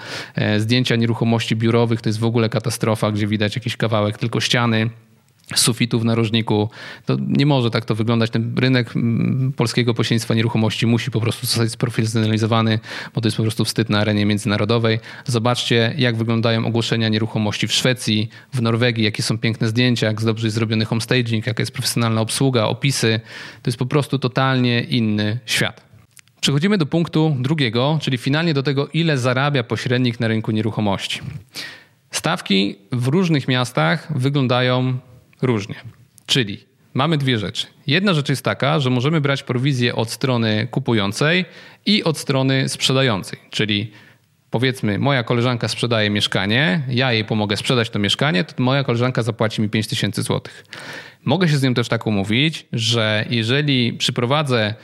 zdjęcia 0.58 0.96
nieruchomości 0.96 1.56
biurowych, 1.56 2.02
to 2.02 2.10
jest 2.10 2.20
w 2.20 2.24
ogóle 2.24 2.50
katastrofa, 2.50 3.12
gdzie 3.12 3.28
widać 3.28 3.56
jakiś 3.56 3.78
kawałek 3.78 4.18
tylko 4.18 4.40
ściany, 4.40 4.90
sufitów 5.56 6.02
w 6.02 6.06
narożniku. 6.06 6.70
To 7.06 7.18
nie 7.28 7.46
może 7.46 7.72
tak 7.72 7.86
to 7.86 7.96
wyglądać. 7.96 8.30
Ten 8.30 8.58
rynek 8.58 8.96
mm, 8.96 9.54
polskiego 9.54 9.94
pośrednictwa 9.94 10.34
nieruchomości 10.34 10.88
musi 10.88 11.12
po 11.12 11.22
prostu 11.22 11.46
zostać 11.48 11.72
sprofesjonalizowany, 11.72 12.80
bo 13.14 13.22
to 13.22 13.28
jest 13.28 13.38
po 13.38 13.44
prostu 13.44 13.66
wstyd 13.66 13.90
na 13.90 14.00
arenie 14.00 14.26
międzynarodowej. 14.26 15.00
Zobaczcie, 15.26 15.94
jak 15.98 16.16
wyglądają 16.16 16.66
ogłoszenia 16.66 17.10
nieruchomości 17.10 17.68
w 17.68 17.74
Szwecji, 17.74 18.30
w 18.54 18.62
Norwegii, 18.62 19.04
jakie 19.04 19.24
są 19.24 19.38
piękne 19.38 19.68
zdjęcia, 19.68 20.08
jak 20.08 20.24
dobrze 20.24 20.48
jest 20.48 20.56
zrobiony 20.56 20.86
homestaging, 20.86 21.48
jaka 21.48 21.62
jest 21.62 21.72
profesjonalna 21.72 22.22
obsługa, 22.22 22.64
opisy. 22.64 23.20
To 23.62 23.70
jest 23.70 23.78
po 23.78 23.86
prostu 23.86 24.20
totalnie 24.20 24.82
inny 24.82 25.40
świat. 25.46 25.82
Przechodzimy 26.42 26.78
do 26.78 26.86
punktu 26.86 27.36
drugiego, 27.40 28.00
czyli 28.02 28.18
finalnie 28.18 28.54
do 28.54 28.64
tego, 28.64 28.88
ile 28.88 29.18
zarabia 29.18 29.64
pośrednik 29.64 30.20
na 30.20 30.28
rynku 30.28 30.52
nieruchomości. 30.52 31.22
Stawki 32.12 32.76
w 32.92 33.08
różnych 33.08 33.48
miastach 33.48 34.20
wyglądają 34.20 34.98
różnie. 35.46 35.76
Czyli 36.26 36.66
mamy 36.94 37.18
dwie 37.18 37.38
rzeczy. 37.38 37.68
Jedna 37.88 38.14
rzecz 38.14 38.30
jest 38.30 38.44
taka, 38.44 38.80
że 38.80 38.90
możemy 38.90 39.22
brać 39.22 39.44
prowizję 39.44 39.96
od 39.96 40.10
strony 40.10 40.68
kupującej 40.72 41.46
i 41.86 42.04
od 42.04 42.18
strony 42.18 42.70
sprzedającej. 42.70 43.40
Czyli 43.50 43.92
powiedzmy, 44.52 45.00
moja 45.00 45.24
koleżanka 45.24 45.68
sprzedaje 45.68 46.10
mieszkanie, 46.10 46.84
ja 46.90 47.14
jej 47.14 47.26
pomogę 47.26 47.58
sprzedać 47.58 47.90
to 47.90 48.00
mieszkanie, 48.00 48.44
to 48.44 48.64
moja 48.64 48.84
koleżanka 48.84 49.24
zapłaci 49.24 49.62
mi 49.62 49.70
5000 49.70 50.24
zł. 50.24 50.42
Mogę 51.26 51.50
się 51.50 51.58
z 51.58 51.64
nią 51.64 51.74
też 51.74 51.88
tak 51.88 52.08
umówić, 52.08 52.66
że 52.74 53.26
jeżeli 53.30 53.94
przyprowadzę 53.94 54.76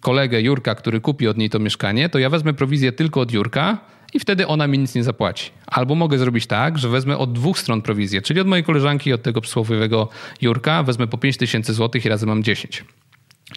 kolegę 0.00 0.40
Jurka, 0.40 0.74
który 0.74 1.00
kupi 1.00 1.28
od 1.28 1.36
niej 1.36 1.50
to 1.50 1.58
mieszkanie, 1.58 2.08
to 2.08 2.18
ja 2.18 2.30
wezmę 2.30 2.54
prowizję 2.54 2.92
tylko 2.92 3.20
od 3.20 3.32
Jurka, 3.32 3.78
i 4.14 4.20
wtedy 4.20 4.46
ona 4.46 4.66
mi 4.66 4.78
nic 4.78 4.94
nie 4.94 5.04
zapłaci. 5.04 5.50
Albo 5.66 5.94
mogę 5.94 6.18
zrobić 6.18 6.46
tak, 6.46 6.78
że 6.78 6.88
wezmę 6.88 7.18
od 7.18 7.32
dwóch 7.32 7.58
stron 7.58 7.82
prowizję, 7.82 8.22
czyli 8.22 8.40
od 8.40 8.46
mojej 8.46 8.64
koleżanki 8.64 9.10
i 9.10 9.12
od 9.12 9.22
tego 9.22 9.40
przysłowiowego 9.40 10.08
Jurka, 10.40 10.82
wezmę 10.82 11.06
po 11.06 11.18
5 11.18 11.36
tysięcy 11.36 11.74
złotych 11.74 12.04
i 12.04 12.08
razem 12.08 12.28
mam 12.28 12.42
10. 12.42 12.84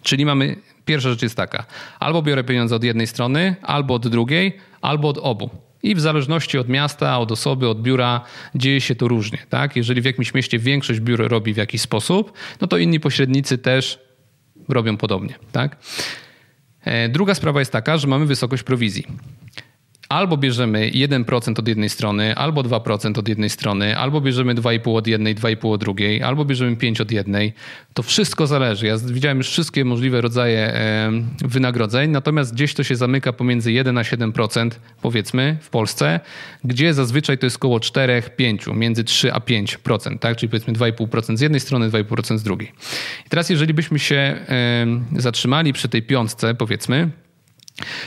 Czyli 0.02 0.26
mamy, 0.26 0.56
pierwsza 0.84 1.10
rzecz 1.10 1.22
jest 1.22 1.36
taka, 1.36 1.66
albo 2.00 2.22
biorę 2.22 2.44
pieniądze 2.44 2.76
od 2.76 2.84
jednej 2.84 3.06
strony, 3.06 3.56
albo 3.62 3.94
od 3.94 4.08
drugiej, 4.08 4.56
albo 4.80 5.08
od 5.08 5.18
obu. 5.18 5.50
I 5.82 5.94
w 5.94 6.00
zależności 6.00 6.58
od 6.58 6.68
miasta, 6.68 7.18
od 7.18 7.32
osoby, 7.32 7.68
od 7.68 7.82
biura 7.82 8.20
dzieje 8.54 8.80
się 8.80 8.94
to 8.94 9.08
różnie. 9.08 9.38
Tak? 9.48 9.76
Jeżeli 9.76 10.00
w 10.00 10.04
jakimś 10.04 10.34
mieście 10.34 10.58
większość 10.58 11.00
biur 11.00 11.28
robi 11.28 11.54
w 11.54 11.56
jakiś 11.56 11.80
sposób, 11.80 12.32
no 12.60 12.66
to 12.66 12.78
inni 12.78 13.00
pośrednicy 13.00 13.58
też 13.58 13.98
robią 14.68 14.96
podobnie. 14.96 15.34
Tak? 15.52 15.76
E, 16.84 17.08
druga 17.08 17.34
sprawa 17.34 17.58
jest 17.58 17.72
taka, 17.72 17.98
że 17.98 18.06
mamy 18.06 18.26
wysokość 18.26 18.62
prowizji. 18.62 19.06
Albo 20.08 20.36
bierzemy 20.36 20.90
1% 20.90 21.58
od 21.58 21.68
jednej 21.68 21.88
strony, 21.88 22.36
albo 22.36 22.62
2% 22.62 23.18
od 23.18 23.28
jednej 23.28 23.50
strony, 23.50 23.96
albo 23.96 24.20
bierzemy 24.20 24.54
2,5 24.54 24.96
od 24.96 25.06
jednej, 25.06 25.34
2,5 25.34 25.72
od 25.72 25.80
drugiej, 25.80 26.22
albo 26.22 26.44
bierzemy 26.44 26.76
5 26.76 27.00
od 27.00 27.10
jednej. 27.10 27.52
To 27.94 28.02
wszystko 28.02 28.46
zależy. 28.46 28.86
Ja 28.86 28.98
widziałem 28.98 29.38
już 29.38 29.48
wszystkie 29.48 29.84
możliwe 29.84 30.20
rodzaje 30.20 30.72
wynagrodzeń, 31.44 32.10
natomiast 32.10 32.54
gdzieś 32.54 32.74
to 32.74 32.84
się 32.84 32.96
zamyka 32.96 33.32
pomiędzy 33.32 33.72
1 33.72 33.98
a 33.98 34.02
7%, 34.02 34.70
powiedzmy, 35.02 35.56
w 35.60 35.70
Polsce, 35.70 36.20
gdzie 36.64 36.94
zazwyczaj 36.94 37.38
to 37.38 37.46
jest 37.46 37.56
około 37.56 37.78
4-5, 37.78 38.74
między 38.74 39.04
3 39.04 39.32
a 39.32 39.38
5%, 39.38 40.18
tak? 40.18 40.36
czyli 40.36 40.50
powiedzmy 40.50 40.72
2,5% 40.72 41.36
z 41.36 41.40
jednej 41.40 41.60
strony, 41.60 41.90
2,5% 41.90 42.38
z 42.38 42.42
drugiej. 42.42 42.72
I 43.26 43.28
teraz 43.28 43.50
jeżeli 43.50 43.74
byśmy 43.74 43.98
się 43.98 44.36
zatrzymali 45.16 45.72
przy 45.72 45.88
tej 45.88 46.02
piątce, 46.02 46.54
powiedzmy, 46.54 47.10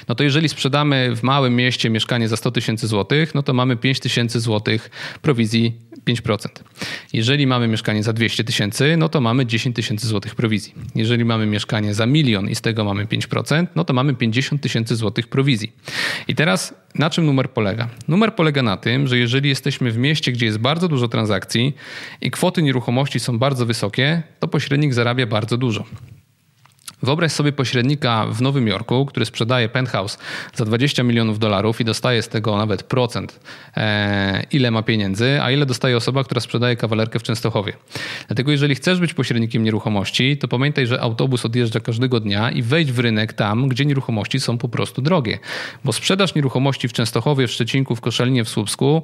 no 0.08 0.16
to 0.16 0.24
jeżeli 0.24 0.50
sprzedamy 0.50 1.16
w 1.16 1.24
małym 1.24 1.56
mieście 1.56 1.90
mieszkanie 1.90 2.28
za 2.28 2.38
100 2.38 2.52
tysięcy 2.52 2.88
złotych, 2.88 3.36
no 3.36 3.44
to 3.44 3.54
mamy 3.54 3.78
5 3.78 4.00
tysięcy 4.00 4.40
złotych 4.40 4.90
prowizji 5.22 5.74
5%. 6.06 6.48
Jeżeli 7.14 7.48
mamy 7.48 7.68
mieszkanie 7.68 8.04
za 8.04 8.14
200 8.14 8.44
tysięcy, 8.44 8.98
no 8.98 9.10
to 9.10 9.22
mamy 9.22 9.46
10 9.46 9.76
tysięcy 9.76 10.08
złotych 10.08 10.36
prowizji. 10.36 10.74
Jeżeli 10.96 11.26
mamy 11.26 11.46
mieszkanie 11.46 11.94
za 11.94 12.06
milion 12.06 12.50
i 12.50 12.56
z 12.56 12.62
tego 12.62 12.84
mamy 12.84 13.06
5%, 13.06 13.68
no 13.76 13.84
to 13.84 13.94
mamy 13.94 14.16
50 14.16 14.62
tysięcy 14.62 14.96
złotych 14.96 15.28
prowizji. 15.28 15.72
I 16.28 16.36
teraz 16.36 16.74
na 16.96 17.10
czym 17.10 17.26
numer 17.26 17.50
polega? 17.50 17.90
Numer 18.08 18.36
polega 18.36 18.64
na 18.64 18.78
tym, 18.78 19.08
że 19.08 19.18
jeżeli 19.18 19.50
jesteśmy 19.50 19.92
w 19.92 19.98
mieście, 19.98 20.32
gdzie 20.32 20.46
jest 20.46 20.58
bardzo 20.58 20.88
dużo 20.88 21.08
transakcji 21.08 21.76
i 22.22 22.32
kwoty 22.32 22.64
nieruchomości 22.64 23.20
są 23.20 23.40
bardzo 23.40 23.66
wysokie, 23.66 24.24
to 24.40 24.48
pośrednik 24.48 24.94
zarabia 24.94 25.26
bardzo 25.26 25.58
dużo. 25.58 25.86
Wyobraź 27.04 27.32
sobie 27.32 27.52
pośrednika 27.52 28.26
w 28.26 28.42
Nowym 28.42 28.68
Jorku, 28.68 29.06
który 29.06 29.26
sprzedaje 29.26 29.70
penthouse 29.70 30.18
za 30.54 30.66
20 30.66 31.04
milionów 31.04 31.40
dolarów 31.40 31.82
i 31.82 31.86
dostaje 31.86 32.22
z 32.22 32.28
tego 32.28 32.58
nawet 32.58 32.84
procent, 32.84 33.40
e, 33.78 34.44
ile 34.52 34.72
ma 34.72 34.84
pieniędzy, 34.84 35.42
a 35.42 35.52
ile 35.52 35.66
dostaje 35.66 35.98
osoba, 35.98 36.24
która 36.24 36.42
sprzedaje 36.42 36.76
kawalerkę 36.76 37.20
w 37.20 37.24
Częstochowie. 37.24 37.74
Dlatego 38.28 38.52
jeżeli 38.52 38.76
chcesz 38.76 39.00
być 39.00 39.14
pośrednikiem 39.14 39.64
nieruchomości, 39.64 40.38
to 40.38 40.48
pamiętaj, 40.48 40.88
że 40.88 41.02
autobus 41.02 41.46
odjeżdża 41.46 41.80
każdego 41.80 42.20
dnia 42.20 42.52
i 42.52 42.62
wejdź 42.62 42.92
w 42.92 43.00
rynek 43.00 43.34
tam, 43.34 43.68
gdzie 43.68 43.86
nieruchomości 43.86 44.40
są 44.40 44.58
po 44.58 44.70
prostu 44.70 45.02
drogie. 45.02 45.40
Bo 45.84 45.94
sprzedaż 45.94 46.36
nieruchomości 46.36 46.88
w 46.88 46.94
Częstochowie, 46.94 47.48
w 47.48 47.52
Szczecinku, 47.52 47.96
w 47.96 48.02
Koszalinie, 48.02 48.44
w 48.44 48.50
Słupsku 48.50 49.04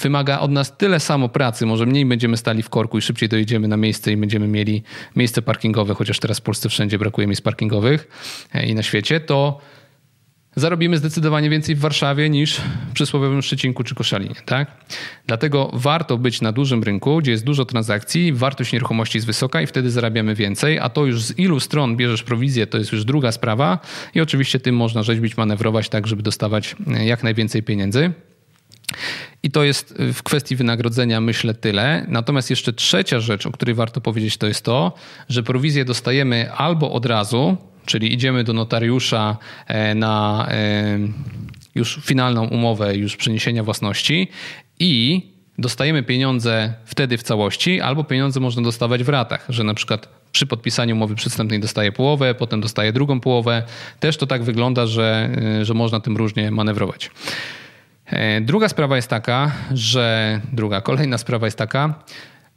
wymaga 0.00 0.40
od 0.40 0.50
nas 0.50 0.76
tyle 0.76 1.00
samo 1.00 1.28
pracy, 1.28 1.66
może 1.66 1.86
mniej 1.86 2.06
będziemy 2.06 2.36
stali 2.36 2.62
w 2.62 2.68
korku 2.68 2.98
i 2.98 3.02
szybciej 3.02 3.28
dojedziemy 3.28 3.68
na 3.68 3.76
miejsce 3.76 4.12
i 4.12 4.16
będziemy 4.16 4.48
mieli 4.48 4.82
miejsce 5.16 5.42
parkingowe, 5.42 5.94
chociaż 5.94 6.18
teraz 6.18 6.38
w 6.38 6.42
Polsce 6.42 6.68
wszędzie 6.68 6.98
brakuje 6.98 7.26
miejsc 7.26 7.42
parkingowych 7.42 8.08
e, 8.54 8.66
i 8.66 8.74
na 8.74 8.82
świecie, 8.82 9.20
to 9.20 9.60
zarobimy 10.56 10.98
zdecydowanie 10.98 11.50
więcej 11.50 11.74
w 11.74 11.78
Warszawie 11.78 12.30
niż 12.30 12.56
w 12.90 12.92
przysłowiowym 12.92 13.42
Szczecinku 13.42 13.84
czy 13.84 13.94
Koszalinie. 13.94 14.34
Tak? 14.44 14.70
Dlatego 15.26 15.70
warto 15.72 16.18
być 16.18 16.40
na 16.40 16.52
dużym 16.52 16.82
rynku, 16.82 17.18
gdzie 17.18 17.30
jest 17.30 17.44
dużo 17.44 17.64
transakcji, 17.64 18.32
wartość 18.32 18.72
nieruchomości 18.72 19.18
jest 19.18 19.26
wysoka 19.26 19.62
i 19.62 19.66
wtedy 19.66 19.90
zarabiamy 19.90 20.34
więcej, 20.34 20.78
a 20.78 20.88
to 20.88 21.06
już 21.06 21.22
z 21.22 21.38
ilu 21.38 21.60
stron 21.60 21.96
bierzesz 21.96 22.22
prowizję, 22.22 22.66
to 22.66 22.78
jest 22.78 22.92
już 22.92 23.04
druga 23.04 23.32
sprawa 23.32 23.78
i 24.14 24.20
oczywiście 24.20 24.60
tym 24.60 24.76
można 24.76 25.02
rzeźbić, 25.02 25.36
manewrować 25.36 25.88
tak, 25.88 26.06
żeby 26.06 26.22
dostawać 26.22 26.76
e, 26.94 27.06
jak 27.06 27.22
najwięcej 27.22 27.62
pieniędzy. 27.62 28.12
I 29.42 29.50
to 29.50 29.64
jest 29.64 30.00
y, 30.00 30.12
w 30.12 30.22
kwestii 30.22 30.56
wynagrodzenia, 30.56 31.20
myślę, 31.20 31.54
tyle. 31.54 32.06
Natomiast 32.08 32.50
jeszcze 32.50 32.72
trzecia 32.72 33.20
rzecz, 33.20 33.46
o 33.46 33.52
której 33.52 33.74
warto 33.74 34.00
powiedzieć, 34.00 34.36
to 34.36 34.46
jest 34.46 34.64
to, 34.64 34.92
że 35.28 35.42
prowizję 35.42 35.84
dostajemy 35.84 36.52
albo 36.52 36.92
od 36.92 37.06
razu, 37.06 37.56
czyli 37.86 38.14
idziemy 38.14 38.44
do 38.44 38.52
notariusza 38.52 39.36
e, 39.66 39.94
na 39.94 40.46
e, 40.50 40.98
już 41.74 42.00
finalną 42.02 42.48
umowę 42.48 42.96
już 42.96 43.16
przeniesienia 43.16 43.62
własności 43.62 44.28
i 44.78 45.22
dostajemy 45.58 46.02
pieniądze 46.02 46.74
wtedy 46.84 47.18
w 47.18 47.22
całości, 47.22 47.80
albo 47.80 48.04
pieniądze 48.04 48.40
można 48.40 48.62
dostawać 48.62 49.02
w 49.04 49.08
ratach, 49.08 49.46
że 49.48 49.64
na 49.64 49.74
przykład 49.74 50.08
przy 50.32 50.46
podpisaniu 50.46 50.94
umowy 50.94 51.14
przedstępnej 51.14 51.60
dostaje 51.60 51.92
połowę, 51.92 52.34
potem 52.34 52.60
dostaje 52.60 52.92
drugą 52.92 53.20
połowę. 53.20 53.62
Też 54.00 54.16
to 54.16 54.26
tak 54.26 54.42
wygląda, 54.42 54.86
że, 54.86 55.30
y, 55.60 55.64
że 55.64 55.74
można 55.74 56.00
tym 56.00 56.16
różnie 56.16 56.50
manewrować. 56.50 57.10
E, 58.12 58.40
druga 58.40 58.68
sprawa 58.68 58.96
jest 58.96 59.08
taka, 59.08 59.52
że 59.74 60.40
druga, 60.52 60.80
kolejna 60.80 61.18
sprawa 61.18 61.46
jest 61.46 61.58
taka, 61.58 61.94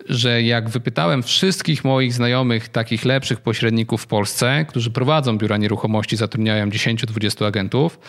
że 0.10 0.42
jak 0.42 0.70
wypytałem 0.70 1.24
wszystkich 1.24 1.84
moich 1.84 2.14
znajomych, 2.14 2.70
takich 2.70 3.06
lepszych 3.06 3.42
pośredników 3.42 4.02
w 4.02 4.08
Polsce, 4.08 4.66
którzy 4.70 4.92
prowadzą 4.92 5.38
biura 5.38 5.58
nieruchomości, 5.58 6.16
zatrudniają 6.16 6.70
10-20 6.70 7.46
agentów, 7.46 8.00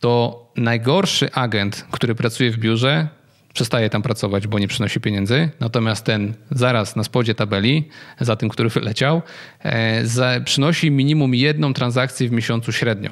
to 0.00 0.42
najgorszy 0.56 1.32
agent, 1.32 1.86
który 1.90 2.14
pracuje 2.14 2.50
w 2.50 2.58
biurze, 2.58 3.08
przestaje 3.54 3.90
tam 3.90 4.02
pracować, 4.02 4.46
bo 4.46 4.58
nie 4.58 4.68
przynosi 4.68 5.00
pieniędzy. 5.00 5.50
Natomiast 5.60 6.04
ten 6.04 6.34
zaraz 6.50 6.96
na 6.96 7.04
spodzie 7.04 7.34
tabeli, 7.34 7.88
za 8.20 8.36
tym, 8.36 8.48
który 8.48 8.68
wyleciał, 8.68 9.22
e, 9.64 10.40
przynosi 10.44 10.90
minimum 10.90 11.34
jedną 11.34 11.74
transakcję 11.74 12.28
w 12.28 12.32
miesiącu 12.32 12.72
średnio. 12.72 13.10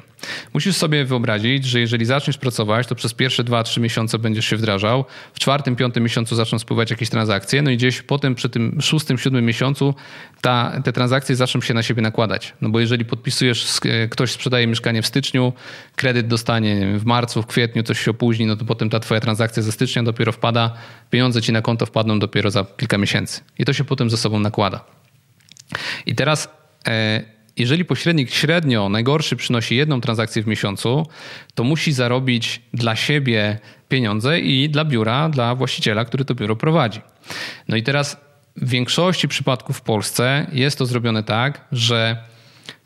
Musisz 0.53 0.75
sobie 0.75 1.05
wyobrazić, 1.05 1.65
że 1.65 1.79
jeżeli 1.79 2.05
zaczniesz 2.05 2.37
pracować, 2.37 2.87
to 2.87 2.95
przez 2.95 3.13
pierwsze 3.13 3.43
2-3 3.43 3.81
miesiące 3.81 4.19
będziesz 4.19 4.45
się 4.45 4.57
wdrażał, 4.57 5.05
w 5.33 5.39
czwartym, 5.39 5.75
piątym 5.75 6.03
miesiącu 6.03 6.35
zaczną 6.35 6.59
spływać 6.59 6.91
jakieś 6.91 7.09
transakcje, 7.09 7.61
no 7.61 7.71
i 7.71 7.77
gdzieś 7.77 8.01
potem 8.01 8.35
przy 8.35 8.49
tym 8.49 8.81
szóstym, 8.81 9.17
siódmym 9.17 9.45
miesiącu 9.45 9.95
ta, 10.41 10.81
te 10.83 10.93
transakcje 10.93 11.35
zaczną 11.35 11.61
się 11.61 11.73
na 11.73 11.83
siebie 11.83 12.01
nakładać. 12.01 12.53
No 12.61 12.69
bo 12.69 12.79
jeżeli 12.79 13.05
podpisujesz, 13.05 13.79
ktoś 14.09 14.31
sprzedaje 14.31 14.67
mieszkanie 14.67 15.01
w 15.01 15.07
styczniu, 15.07 15.53
kredyt 15.95 16.27
dostanie 16.27 16.97
w 16.97 17.05
marcu, 17.05 17.41
w 17.41 17.47
kwietniu, 17.47 17.83
coś 17.83 17.99
się 17.99 18.11
opóźni, 18.11 18.45
no 18.45 18.55
to 18.55 18.65
potem 18.65 18.89
ta 18.89 18.99
twoja 18.99 19.21
transakcja 19.21 19.63
ze 19.63 19.71
stycznia 19.71 20.03
dopiero 20.03 20.30
wpada, 20.31 20.73
pieniądze 21.09 21.41
ci 21.41 21.51
na 21.51 21.61
konto 21.61 21.85
wpadną 21.85 22.19
dopiero 22.19 22.51
za 22.51 22.65
kilka 22.77 22.97
miesięcy. 22.97 23.41
I 23.59 23.65
to 23.65 23.73
się 23.73 23.83
potem 23.83 24.09
ze 24.09 24.17
sobą 24.17 24.39
nakłada. 24.39 24.85
I 26.05 26.15
teraz... 26.15 26.49
E, 26.87 27.41
jeżeli 27.57 27.85
pośrednik 27.85 28.31
średnio 28.31 28.89
najgorszy 28.89 29.35
przynosi 29.35 29.75
jedną 29.75 30.01
transakcję 30.01 30.43
w 30.43 30.47
miesiącu, 30.47 31.07
to 31.55 31.63
musi 31.63 31.93
zarobić 31.93 32.61
dla 32.73 32.95
siebie 32.95 33.59
pieniądze 33.89 34.39
i 34.39 34.69
dla 34.69 34.85
biura, 34.85 35.29
dla 35.29 35.55
właściciela, 35.55 36.05
który 36.05 36.25
to 36.25 36.35
biuro 36.35 36.55
prowadzi. 36.55 37.01
No 37.67 37.75
i 37.75 37.83
teraz 37.83 38.17
w 38.55 38.69
większości 38.69 39.27
przypadków 39.27 39.77
w 39.77 39.81
Polsce 39.81 40.47
jest 40.53 40.77
to 40.77 40.85
zrobione 40.85 41.23
tak, 41.23 41.65
że 41.71 42.23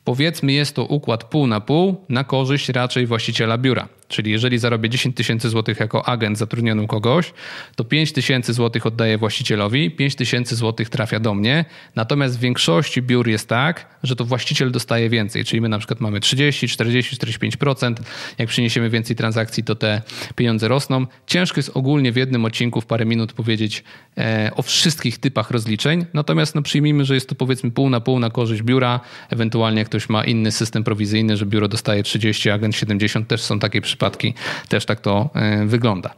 powiedzmy 0.04 0.52
jest 0.52 0.76
to 0.76 0.86
układ 0.86 1.24
pół 1.24 1.48
na 1.48 1.62
pół 1.62 2.06
na 2.10 2.24
korzyść 2.24 2.70
raczej 2.70 3.08
właściciela 3.08 3.58
biura. 3.58 3.88
Czyli 4.08 4.32
jeżeli 4.32 4.58
zarobię 4.58 4.90
10 4.90 5.16
tysięcy 5.16 5.50
złotych 5.50 5.80
jako 5.80 6.08
agent 6.08 6.38
zatrudniony 6.38 6.82
u 6.82 6.88
kogoś, 6.88 7.34
to 7.76 7.84
5 7.84 8.12
tysięcy 8.12 8.54
złotych 8.54 8.86
oddaję 8.86 9.18
właścicielowi, 9.18 9.92
5 9.92 10.16
tysięcy 10.16 10.56
złotych 10.56 10.90
trafia 10.90 11.20
do 11.20 11.34
mnie. 11.34 11.66
Natomiast 11.96 12.38
w 12.38 12.40
większości 12.40 13.02
biur 13.02 13.28
jest 13.28 13.50
tak, 13.50 13.98
że 14.04 14.16
to 14.16 14.26
właściciel 14.26 14.72
dostaje 14.72 15.10
więcej. 15.10 15.46
Czyli 15.46 15.62
my 15.62 15.70
na 15.70 15.78
przykład 15.78 16.00
mamy 16.00 16.20
30, 16.20 16.68
40, 16.68 17.16
45%. 17.16 17.96
Jak 18.38 18.50
przyniesiemy 18.50 18.90
więcej 18.90 19.16
transakcji, 19.16 19.64
to 19.64 19.76
te 19.76 20.02
pieniądze 20.36 20.68
rosną. 20.68 21.06
Ciężko 21.28 21.60
jest 21.60 21.72
ogólnie 21.74 22.12
w 22.12 22.16
jednym 22.16 22.46
odcinku 22.46 22.82
w 22.82 22.86
parę 22.86 23.06
minut 23.06 23.34
powiedzieć 23.34 23.84
e, 24.18 24.52
o 24.56 24.62
wszystkich 24.62 25.18
typach 25.18 25.52
rozliczeń. 25.52 26.06
Natomiast 26.14 26.56
no, 26.56 26.62
przyjmijmy, 26.62 27.06
że 27.06 27.14
jest 27.14 27.30
to 27.30 27.36
powiedzmy 27.36 27.72
pół 27.72 27.90
na 27.90 28.02
pół 28.02 28.20
na 28.20 28.30
korzyść 28.30 28.62
biura. 28.62 29.00
Ewentualnie 29.30 29.86
ktoś 29.86 30.10
ma 30.10 30.24
inny 30.24 30.52
system 30.52 30.84
prowizyjny, 30.84 31.38
że 31.38 31.46
biuro 31.46 31.68
dostaje 31.68 32.04
30, 32.04 32.50
agent 32.50 32.76
70, 32.76 33.28
też 33.28 33.42
są 33.42 33.60
takie 33.60 33.82
przypadki 33.82 33.95
przypadki 33.96 34.34
też 34.70 34.86
tak 34.86 35.00
to 35.00 35.30
e, 35.34 35.66
wygląda. 35.66 36.14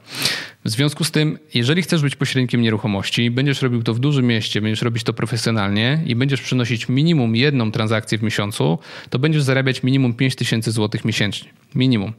W 0.65 0.69
związku 0.69 1.03
z 1.03 1.11
tym, 1.11 1.39
jeżeli 1.53 1.81
chcesz 1.81 2.01
być 2.01 2.15
pośrednikiem 2.15 2.61
nieruchomości, 2.61 3.31
będziesz 3.31 3.61
robił 3.61 3.83
to 3.83 3.93
w 3.93 3.99
dużym 3.99 4.27
mieście, 4.27 4.61
będziesz 4.61 4.81
robić 4.81 5.03
to 5.03 5.13
profesjonalnie 5.13 6.01
i 6.05 6.15
będziesz 6.15 6.41
przynosić 6.41 6.89
minimum 6.89 7.35
jedną 7.35 7.71
transakcję 7.71 8.17
w 8.17 8.23
miesiącu, 8.23 8.79
to 9.09 9.19
będziesz 9.19 9.43
zarabiać 9.43 9.83
minimum 9.83 10.13
5000 10.13 10.71
zł 10.71 11.01
miesięcznie. 11.05 11.49
Minimum. 11.75 12.13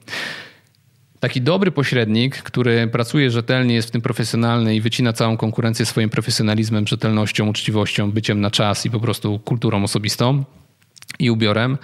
Taki 1.21 1.41
dobry 1.41 1.71
pośrednik, 1.71 2.37
który 2.43 2.87
pracuje 2.87 3.31
rzetelnie, 3.31 3.75
jest 3.75 3.89
w 3.89 3.91
tym 3.91 4.01
profesjonalny 4.01 4.77
i 4.77 4.81
wycina 4.81 5.13
całą 5.13 5.37
konkurencję 5.37 5.87
swoim 5.87 6.11
profesjonalizmem, 6.11 6.87
rzetelnością, 6.87 7.49
uczciwością, 7.49 8.11
byciem 8.11 8.41
na 8.41 8.51
czas 8.51 8.87
i 8.87 8.91
po 8.91 9.01
prostu 9.01 9.39
kulturą 9.39 9.85
osobistą 9.85 10.45
i 11.19 11.31
ubiorem, 11.31 11.79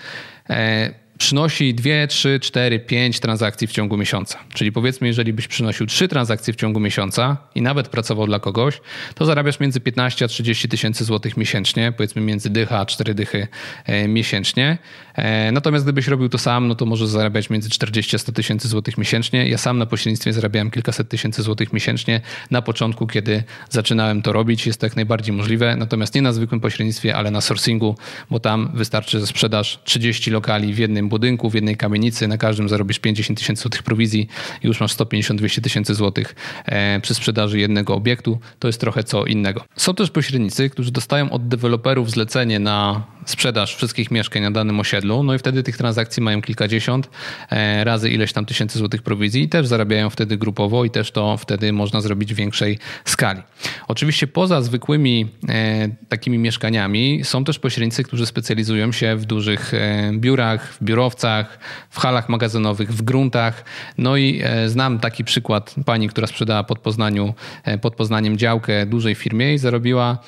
e, 0.51 1.04
przynosi 1.25 1.75
2, 1.75 2.07
3, 2.09 2.41
4, 2.41 2.81
5 2.81 3.21
transakcji 3.21 3.67
w 3.67 3.73
ciągu 3.73 3.97
miesiąca. 3.97 4.39
Czyli 4.55 4.73
powiedzmy, 4.73 5.07
jeżeli 5.07 5.33
byś 5.33 5.49
przynosił 5.49 5.87
3 5.87 6.09
transakcje 6.09 6.55
w 6.55 6.57
ciągu 6.57 6.81
miesiąca 6.81 7.37
i 7.55 7.63
nawet 7.63 7.89
pracował 7.89 8.27
dla 8.27 8.41
kogoś, 8.41 8.81
to 9.15 9.25
zarabiasz 9.25 9.61
między 9.61 9.81
15 9.81 10.25
a 10.25 10.29
30 10.29 10.69
tysięcy 10.69 11.05
złotych 11.05 11.37
miesięcznie, 11.37 11.93
powiedzmy 11.97 12.23
między 12.23 12.51
dycha 12.51 12.81
a 12.81 12.87
4 12.87 13.15
dychy 13.15 13.49
e, 13.85 14.09
miesięcznie. 14.09 14.79
E, 15.15 15.53
natomiast 15.53 15.85
gdybyś 15.85 16.07
robił 16.07 16.29
to 16.29 16.39
sam, 16.39 16.69
no 16.69 16.75
to 16.75 16.87
możesz 16.87 17.09
zarabiać 17.09 17.51
między 17.51 17.71
40 17.71 18.17
a 18.17 18.19
100 18.19 18.33
tysięcy 18.33 18.69
złotych 18.69 18.99
miesięcznie. 18.99 19.49
Ja 19.49 19.59
sam 19.59 19.79
na 19.79 19.87
pośrednictwie 19.87 20.33
zarabiałem 20.33 20.71
kilkaset 20.71 21.09
tysięcy 21.09 21.43
złotych 21.43 21.73
miesięcznie 21.73 22.21
na 22.51 22.63
początku, 22.63 23.07
kiedy 23.07 23.43
zaczynałem 23.71 24.23
to 24.23 24.33
robić. 24.33 24.67
Jest 24.67 24.81
to 24.81 24.87
jak 24.87 24.97
najbardziej 24.97 25.35
możliwe, 25.37 25.77
natomiast 25.77 26.15
nie 26.15 26.23
na 26.23 26.33
zwykłym 26.33 26.61
pośrednictwie, 26.61 27.17
ale 27.17 27.31
na 27.31 27.41
sourcingu, 27.41 27.97
bo 28.31 28.41
tam 28.41 28.71
wystarczy, 28.75 29.21
że 29.21 29.27
sprzedasz 29.27 29.79
30 29.85 30.31
lokali 30.31 30.75
w 30.75 30.79
jednym 30.79 31.09
budynku, 31.15 31.51
w 31.51 31.55
jednej 31.55 31.77
kamienicy, 31.77 32.29
na 32.29 32.39
każdym 32.39 32.69
zarobisz 32.69 32.99
50 32.99 33.39
tysięcy 33.39 33.63
złotych 33.63 33.83
prowizji 33.83 34.29
i 34.63 34.67
już 34.67 34.81
masz 34.81 34.97
150-200 34.97 35.61
tysięcy 35.61 35.95
złotych 35.95 36.35
e, 36.65 37.01
przy 37.01 37.15
sprzedaży 37.15 37.59
jednego 37.59 37.95
obiektu. 37.95 38.39
To 38.59 38.69
jest 38.69 38.81
trochę 38.81 39.05
co 39.05 39.27
innego. 39.27 39.65
Są 39.77 39.95
też 39.95 40.11
pośrednicy, 40.11 40.71
którzy 40.71 40.93
dostają 40.93 41.31
od 41.31 41.49
deweloperów 41.49 42.11
zlecenie 42.11 42.59
na 42.59 43.03
sprzedaż 43.27 43.77
wszystkich 43.77 44.11
mieszkań 44.11 44.43
na 44.43 44.51
danym 44.51 44.81
osiedlu, 44.81 45.23
no 45.23 45.35
i 45.35 45.39
wtedy 45.39 45.63
tych 45.63 45.77
transakcji 45.77 46.23
mają 46.23 46.43
kilkadziesiąt 46.43 47.11
e, 47.51 47.85
razy 47.85 48.11
ileś 48.11 48.33
tam 48.33 48.47
tysięcy 48.47 48.79
złotych 48.79 49.03
prowizji 49.03 49.43
i 49.43 49.49
też 49.49 49.67
zarabiają 49.67 50.11
wtedy 50.11 50.37
grupowo 50.37 50.85
i 50.85 50.91
też 50.91 51.11
to 51.11 51.37
wtedy 51.37 51.73
można 51.73 52.01
zrobić 52.01 52.35
w 52.35 52.37
większej 52.37 52.79
skali. 53.05 53.43
Oczywiście 53.89 54.27
poza 54.27 54.63
zwykłymi 54.63 55.27
e, 55.49 55.89
takimi 56.09 56.39
mieszkaniami 56.39 57.21
są 57.25 57.45
też 57.45 57.59
pośrednicy, 57.59 58.05
którzy 58.05 58.27
specjalizują 58.27 58.93
się 58.93 59.17
w 59.17 59.25
dużych 59.25 59.75
e, 59.75 60.13
biurach, 60.15 60.73
w 60.73 60.85
biurowcach, 60.85 61.59
w 61.91 61.99
halach 61.99 62.29
magazynowych, 62.29 62.93
w 62.93 63.03
gruntach. 63.03 63.65
No 63.99 64.17
i 64.17 64.43
znam 64.67 64.99
taki 64.99 65.25
przykład 65.25 65.75
pani, 65.87 66.09
która 66.09 66.27
sprzedała 66.27 66.65
pod, 66.65 66.79
Poznaniu, 66.79 67.35
pod 67.81 67.95
Poznaniem 67.95 68.39
działkę 68.39 68.87
dużej 68.87 69.15
firmie 69.15 69.55
i 69.55 69.59
zarobiła 69.59 70.19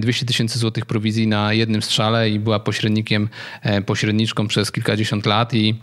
200 0.00 0.26
tysięcy 0.26 0.58
złotych 0.58 0.86
prowizji 0.86 1.26
na 1.26 1.52
jednym 1.52 1.82
strzale 1.82 2.30
i 2.30 2.40
była 2.42 2.60
pośrednikiem, 2.60 3.28
e, 3.62 3.82
pośredniczką 3.82 4.48
przez 4.48 4.72
kilkadziesiąt 4.72 5.26
lat 5.26 5.54
i 5.54 5.74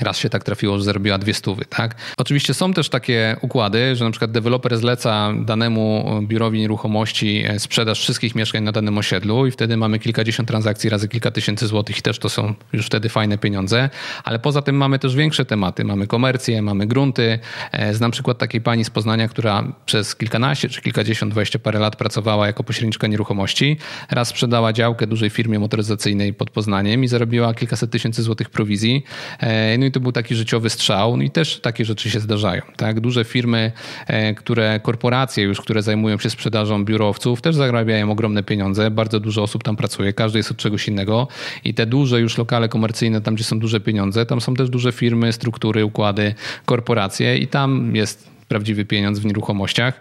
Raz 0.00 0.18
się 0.18 0.30
tak 0.30 0.44
trafiło, 0.44 0.78
że 0.78 0.84
zarobiła 0.84 1.18
dwie 1.18 1.34
stówy, 1.34 1.64
tak? 1.64 1.94
Oczywiście 2.16 2.54
są 2.54 2.72
też 2.72 2.88
takie 2.88 3.36
układy, 3.40 3.96
że 3.96 4.04
na 4.04 4.10
przykład 4.10 4.30
deweloper 4.30 4.78
zleca 4.78 5.32
danemu 5.44 6.04
biurowi 6.22 6.60
nieruchomości 6.60 7.44
e, 7.46 7.58
sprzedaż 7.58 8.00
wszystkich 8.00 8.34
mieszkań 8.34 8.62
na 8.62 8.72
danym 8.72 8.98
osiedlu 8.98 9.46
i 9.46 9.50
wtedy 9.50 9.76
mamy 9.76 9.98
kilkadziesiąt 9.98 10.48
transakcji 10.48 10.90
razy 10.90 11.08
kilka 11.08 11.30
tysięcy 11.30 11.66
złotych 11.66 11.98
i 11.98 12.02
też 12.02 12.18
to 12.18 12.28
są 12.28 12.54
już 12.72 12.86
wtedy 12.86 13.08
fajne 13.08 13.38
pieniądze, 13.38 13.90
ale 14.24 14.38
poza 14.38 14.62
tym 14.62 14.76
mamy 14.76 14.98
też 14.98 15.14
większe 15.14 15.44
tematy. 15.44 15.84
Mamy 15.84 16.06
komercję, 16.06 16.62
mamy 16.62 16.86
grunty. 16.86 17.38
E, 17.72 17.94
znam 17.94 18.10
przykład 18.10 18.38
takiej 18.38 18.60
pani 18.60 18.84
z 18.84 18.90
Poznania, 18.90 19.28
która 19.28 19.72
przez 19.86 20.16
kilkanaście 20.16 20.68
czy 20.68 20.82
kilkadziesiąt, 20.82 21.32
dwadzieścia 21.32 21.58
parę 21.58 21.78
lat 21.78 21.96
pracowała 21.96 22.46
jako 22.46 22.64
pośredniczka 22.64 23.06
nieruchomości. 23.06 23.76
Raz 24.10 24.28
sprzedała 24.28 24.72
działkę 24.72 25.06
dużej 25.06 25.30
firmie 25.30 25.58
motoryzacyjnej 25.58 26.34
pod 26.34 26.50
Poznaniem 26.50 27.04
i 27.04 27.08
zarobiła 27.08 27.54
kilkaset 27.54 27.90
tysięcy 27.90 28.22
złotych 28.22 28.50
prowizji 28.50 29.04
e, 29.40 29.79
no 29.80 29.86
i 29.86 29.90
to 29.90 30.00
był 30.00 30.12
taki 30.12 30.34
życiowy 30.34 30.70
strzał. 30.70 31.16
No 31.16 31.22
i 31.22 31.30
też 31.30 31.60
takie 31.60 31.84
rzeczy 31.84 32.10
się 32.10 32.20
zdarzają. 32.20 32.62
Tak? 32.76 33.00
Duże 33.00 33.24
firmy, 33.24 33.72
e, 34.06 34.34
które, 34.34 34.80
korporacje 34.82 35.44
już, 35.44 35.60
które 35.60 35.82
zajmują 35.82 36.18
się 36.18 36.30
sprzedażą 36.30 36.84
biurowców, 36.84 37.42
też 37.42 37.56
zarabiają 37.56 38.10
ogromne 38.10 38.42
pieniądze. 38.42 38.90
Bardzo 38.90 39.20
dużo 39.20 39.42
osób 39.42 39.62
tam 39.62 39.76
pracuje, 39.76 40.12
każdy 40.12 40.38
jest 40.38 40.50
od 40.50 40.56
czegoś 40.56 40.88
innego. 40.88 41.28
I 41.64 41.74
te 41.74 41.86
duże 41.86 42.20
już 42.20 42.38
lokale 42.38 42.68
komercyjne, 42.68 43.20
tam 43.20 43.34
gdzie 43.34 43.44
są 43.44 43.58
duże 43.58 43.80
pieniądze, 43.80 44.26
tam 44.26 44.40
są 44.40 44.54
też 44.54 44.70
duże 44.70 44.92
firmy, 44.92 45.32
struktury, 45.32 45.84
układy, 45.84 46.34
korporacje 46.64 47.38
i 47.38 47.48
tam 47.48 47.96
jest 47.96 48.30
prawdziwy 48.48 48.84
pieniądz 48.84 49.18
w 49.18 49.24
nieruchomościach. 49.24 50.00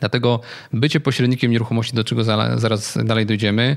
Dlatego 0.00 0.40
bycie 0.72 1.00
pośrednikiem 1.00 1.50
nieruchomości, 1.50 1.96
do 1.96 2.04
czego 2.04 2.24
zaraz 2.56 2.98
dalej 3.04 3.26
dojdziemy, 3.26 3.76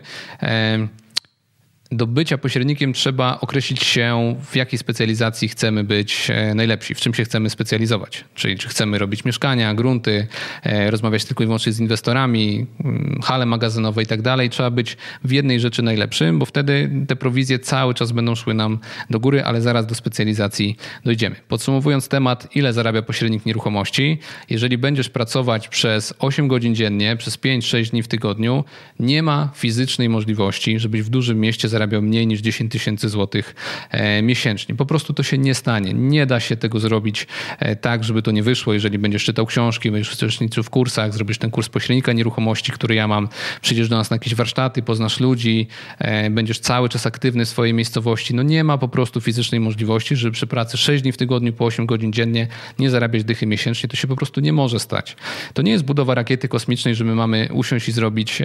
do 1.94 2.08
bycia 2.08 2.38
pośrednikiem 2.38 2.94
trzeba 2.94 3.38
określić 3.42 3.84
się, 3.84 4.36
w 4.52 4.56
jakiej 4.56 4.80
specjalizacji 4.80 5.48
chcemy 5.48 5.84
być 5.84 6.28
e, 6.30 6.56
najlepsi, 6.56 6.96
w 6.96 7.00
czym 7.00 7.14
się 7.14 7.24
chcemy 7.24 7.50
specjalizować. 7.50 8.26
Czyli 8.36 8.58
czy 8.58 8.68
chcemy 8.68 8.98
robić 8.98 9.26
mieszkania, 9.26 9.74
grunty, 9.74 10.28
e, 10.64 10.92
rozmawiać 10.92 11.26
tylko 11.26 11.44
i 11.44 11.48
wyłącznie 11.48 11.72
z 11.72 11.80
inwestorami, 11.80 12.66
mm, 12.84 13.20
hale 13.24 13.46
magazynowe 13.46 14.04
i 14.04 14.06
tak 14.06 14.22
dalej. 14.22 14.50
Trzeba 14.50 14.70
być 14.70 14.98
w 15.24 15.32
jednej 15.32 15.60
rzeczy 15.60 15.82
najlepszym, 15.82 16.40
bo 16.40 16.46
wtedy 16.46 16.90
te 17.08 17.16
prowizje 17.16 17.60
cały 17.60 17.94
czas 17.94 18.12
będą 18.12 18.36
szły 18.36 18.54
nam 18.54 18.80
do 19.10 19.20
góry, 19.20 19.44
ale 19.44 19.62
zaraz 19.62 19.88
do 19.88 19.96
specjalizacji 19.96 20.78
dojdziemy. 21.06 21.36
Podsumowując 21.48 22.08
temat, 22.08 22.56
ile 22.56 22.74
zarabia 22.74 23.02
pośrednik 23.02 23.46
nieruchomości, 23.46 24.20
jeżeli 24.50 24.78
będziesz 24.78 25.10
pracować 25.10 25.68
przez 25.68 26.14
8 26.20 26.48
godzin 26.48 26.76
dziennie, 26.76 27.16
przez 27.16 27.38
5-6 27.38 27.92
dni 27.92 28.04
w 28.04 28.08
tygodniu, 28.08 28.64
nie 29.00 29.24
ma 29.24 29.50
fizycznej 29.56 30.10
możliwości, 30.10 30.80
żebyś 30.80 31.02
w 31.02 31.10
dużym 31.10 31.40
mieście 31.40 31.70
zarabiał 31.70 31.83
zarabiał 31.84 32.02
mniej 32.02 32.28
niż 32.28 32.40
10 32.40 32.72
tysięcy 32.72 33.10
złotych 33.10 33.56
e, 33.92 34.22
miesięcznie. 34.22 34.75
Po 34.75 34.86
prostu 34.86 35.13
to 35.13 35.24
się 35.24 35.38
nie 35.38 35.54
stanie. 35.54 35.94
Nie 35.94 36.25
da 36.25 36.40
się 36.40 36.56
tego 36.56 36.80
zrobić 36.80 37.28
e, 37.60 37.75
tak, 37.75 38.04
żeby 38.04 38.22
to 38.22 38.32
nie 38.32 38.44
wyszło. 38.44 38.74
Jeżeli 38.74 39.00
będziesz 39.00 39.24
czytał 39.24 39.46
książki, 39.46 39.92
będziesz 39.92 40.14
uczestniczył 40.14 40.64
w 40.64 40.70
kursach, 40.70 41.14
zrobisz 41.14 41.38
ten 41.38 41.51
kurs 41.51 41.70
pośrednika 41.70 42.14
nieruchomości, 42.14 42.72
który 42.72 42.96
ja 42.96 43.07
mam, 43.07 43.27
przyjdziesz 43.62 43.90
do 43.90 43.98
nas 43.98 44.10
na 44.10 44.16
jakieś 44.16 44.36
warsztaty, 44.36 44.81
poznasz 44.81 45.20
ludzi, 45.20 45.68
e, 46.00 46.29
będziesz 46.29 46.60
cały 46.60 46.90
czas 46.90 47.05
aktywny 47.05 47.46
w 47.46 47.50
swojej 47.50 47.74
miejscowości. 47.74 48.36
No 48.36 48.44
nie 48.44 48.64
ma 48.64 48.77
po 48.77 48.88
prostu 48.88 49.22
fizycznej 49.22 49.62
możliwości, 49.62 50.16
żeby 50.16 50.31
przy 50.34 50.48
pracy 50.48 50.77
6 50.77 51.03
dni 51.03 51.12
w 51.12 51.18
tygodniu 51.18 51.53
po 51.53 51.66
8 51.66 51.86
godzin 51.86 52.14
dziennie 52.14 52.48
nie 52.79 52.90
zarabiać 52.90 53.24
dychy 53.24 53.46
miesięcznie. 53.46 53.90
To 53.90 53.96
się 53.96 54.07
po 54.07 54.16
prostu 54.16 54.42
nie 54.42 54.53
może 54.53 54.79
stać. 54.79 55.16
To 55.53 55.62
nie 55.62 55.72
jest 55.72 55.84
budowa 55.84 56.16
rakiety 56.16 56.48
kosmicznej, 56.48 56.96
że 56.96 57.03
my 57.03 57.16
mamy 57.16 57.50
usiąść 57.53 57.90
i 57.90 57.92
zrobić 57.92 58.42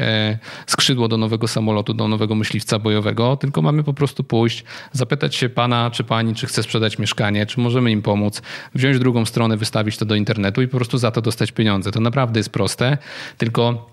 skrzydło 0.67 1.09
do 1.09 1.17
nowego 1.17 1.49
samolotu, 1.49 1.95
do 1.95 2.09
nowego 2.09 2.35
myśliwca 2.35 2.79
bojowego 2.79 3.28
tylko 3.37 3.63
mamy 3.63 3.85
po 3.85 3.95
prostu 3.95 4.25
pójść, 4.25 4.65
zapytać 4.93 5.35
się 5.35 5.49
pana 5.49 5.91
czy 5.91 6.05
pani, 6.05 6.35
czy 6.35 6.47
chce 6.47 6.63
sprzedać 6.63 6.99
mieszkanie, 6.99 7.47
czy 7.47 7.61
możemy 7.61 7.91
im 7.91 8.03
pomóc, 8.03 8.43
wziąć 8.75 8.99
drugą 8.99 9.25
stronę, 9.25 9.57
wystawić 9.57 9.97
to 9.97 10.05
do 10.05 10.15
internetu 10.15 10.63
i 10.63 10.69
po 10.69 10.77
prostu 10.77 10.99
za 10.99 11.11
to 11.11 11.23
dostać 11.23 11.53
pieniądze. 11.53 11.93
To 11.93 12.01
naprawdę 12.01 12.41
jest 12.41 12.51
proste, 12.51 12.99
tylko 13.39 13.89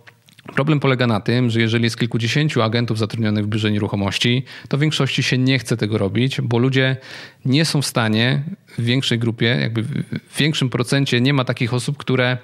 Problem 0.53 0.79
polega 0.79 1.07
na 1.07 1.19
tym, 1.19 1.49
że 1.49 1.61
jeżeli 1.61 1.83
jest 1.83 1.99
kilkudziesięciu 1.99 2.61
agentów 2.61 2.97
zatrudnionych 2.97 3.45
w 3.45 3.47
biurze 3.47 3.71
nieruchomości, 3.71 4.43
to 4.69 4.77
w 4.77 4.79
większości 4.79 5.23
się 5.23 5.37
nie 5.37 5.59
chce 5.59 5.77
tego 5.77 5.97
robić, 5.97 6.41
bo 6.41 6.57
ludzie 6.57 6.97
nie 7.45 7.65
są 7.65 7.81
w 7.81 7.85
stanie 7.85 8.43
w 8.77 8.83
większej 8.83 9.19
grupie, 9.19 9.57
jakby 9.61 9.83
w 9.83 10.37
większym 10.37 10.69
procencie 10.69 11.21
nie 11.21 11.33
ma 11.33 11.45
takich 11.45 11.73
osób, 11.73 11.97
które 11.97 12.37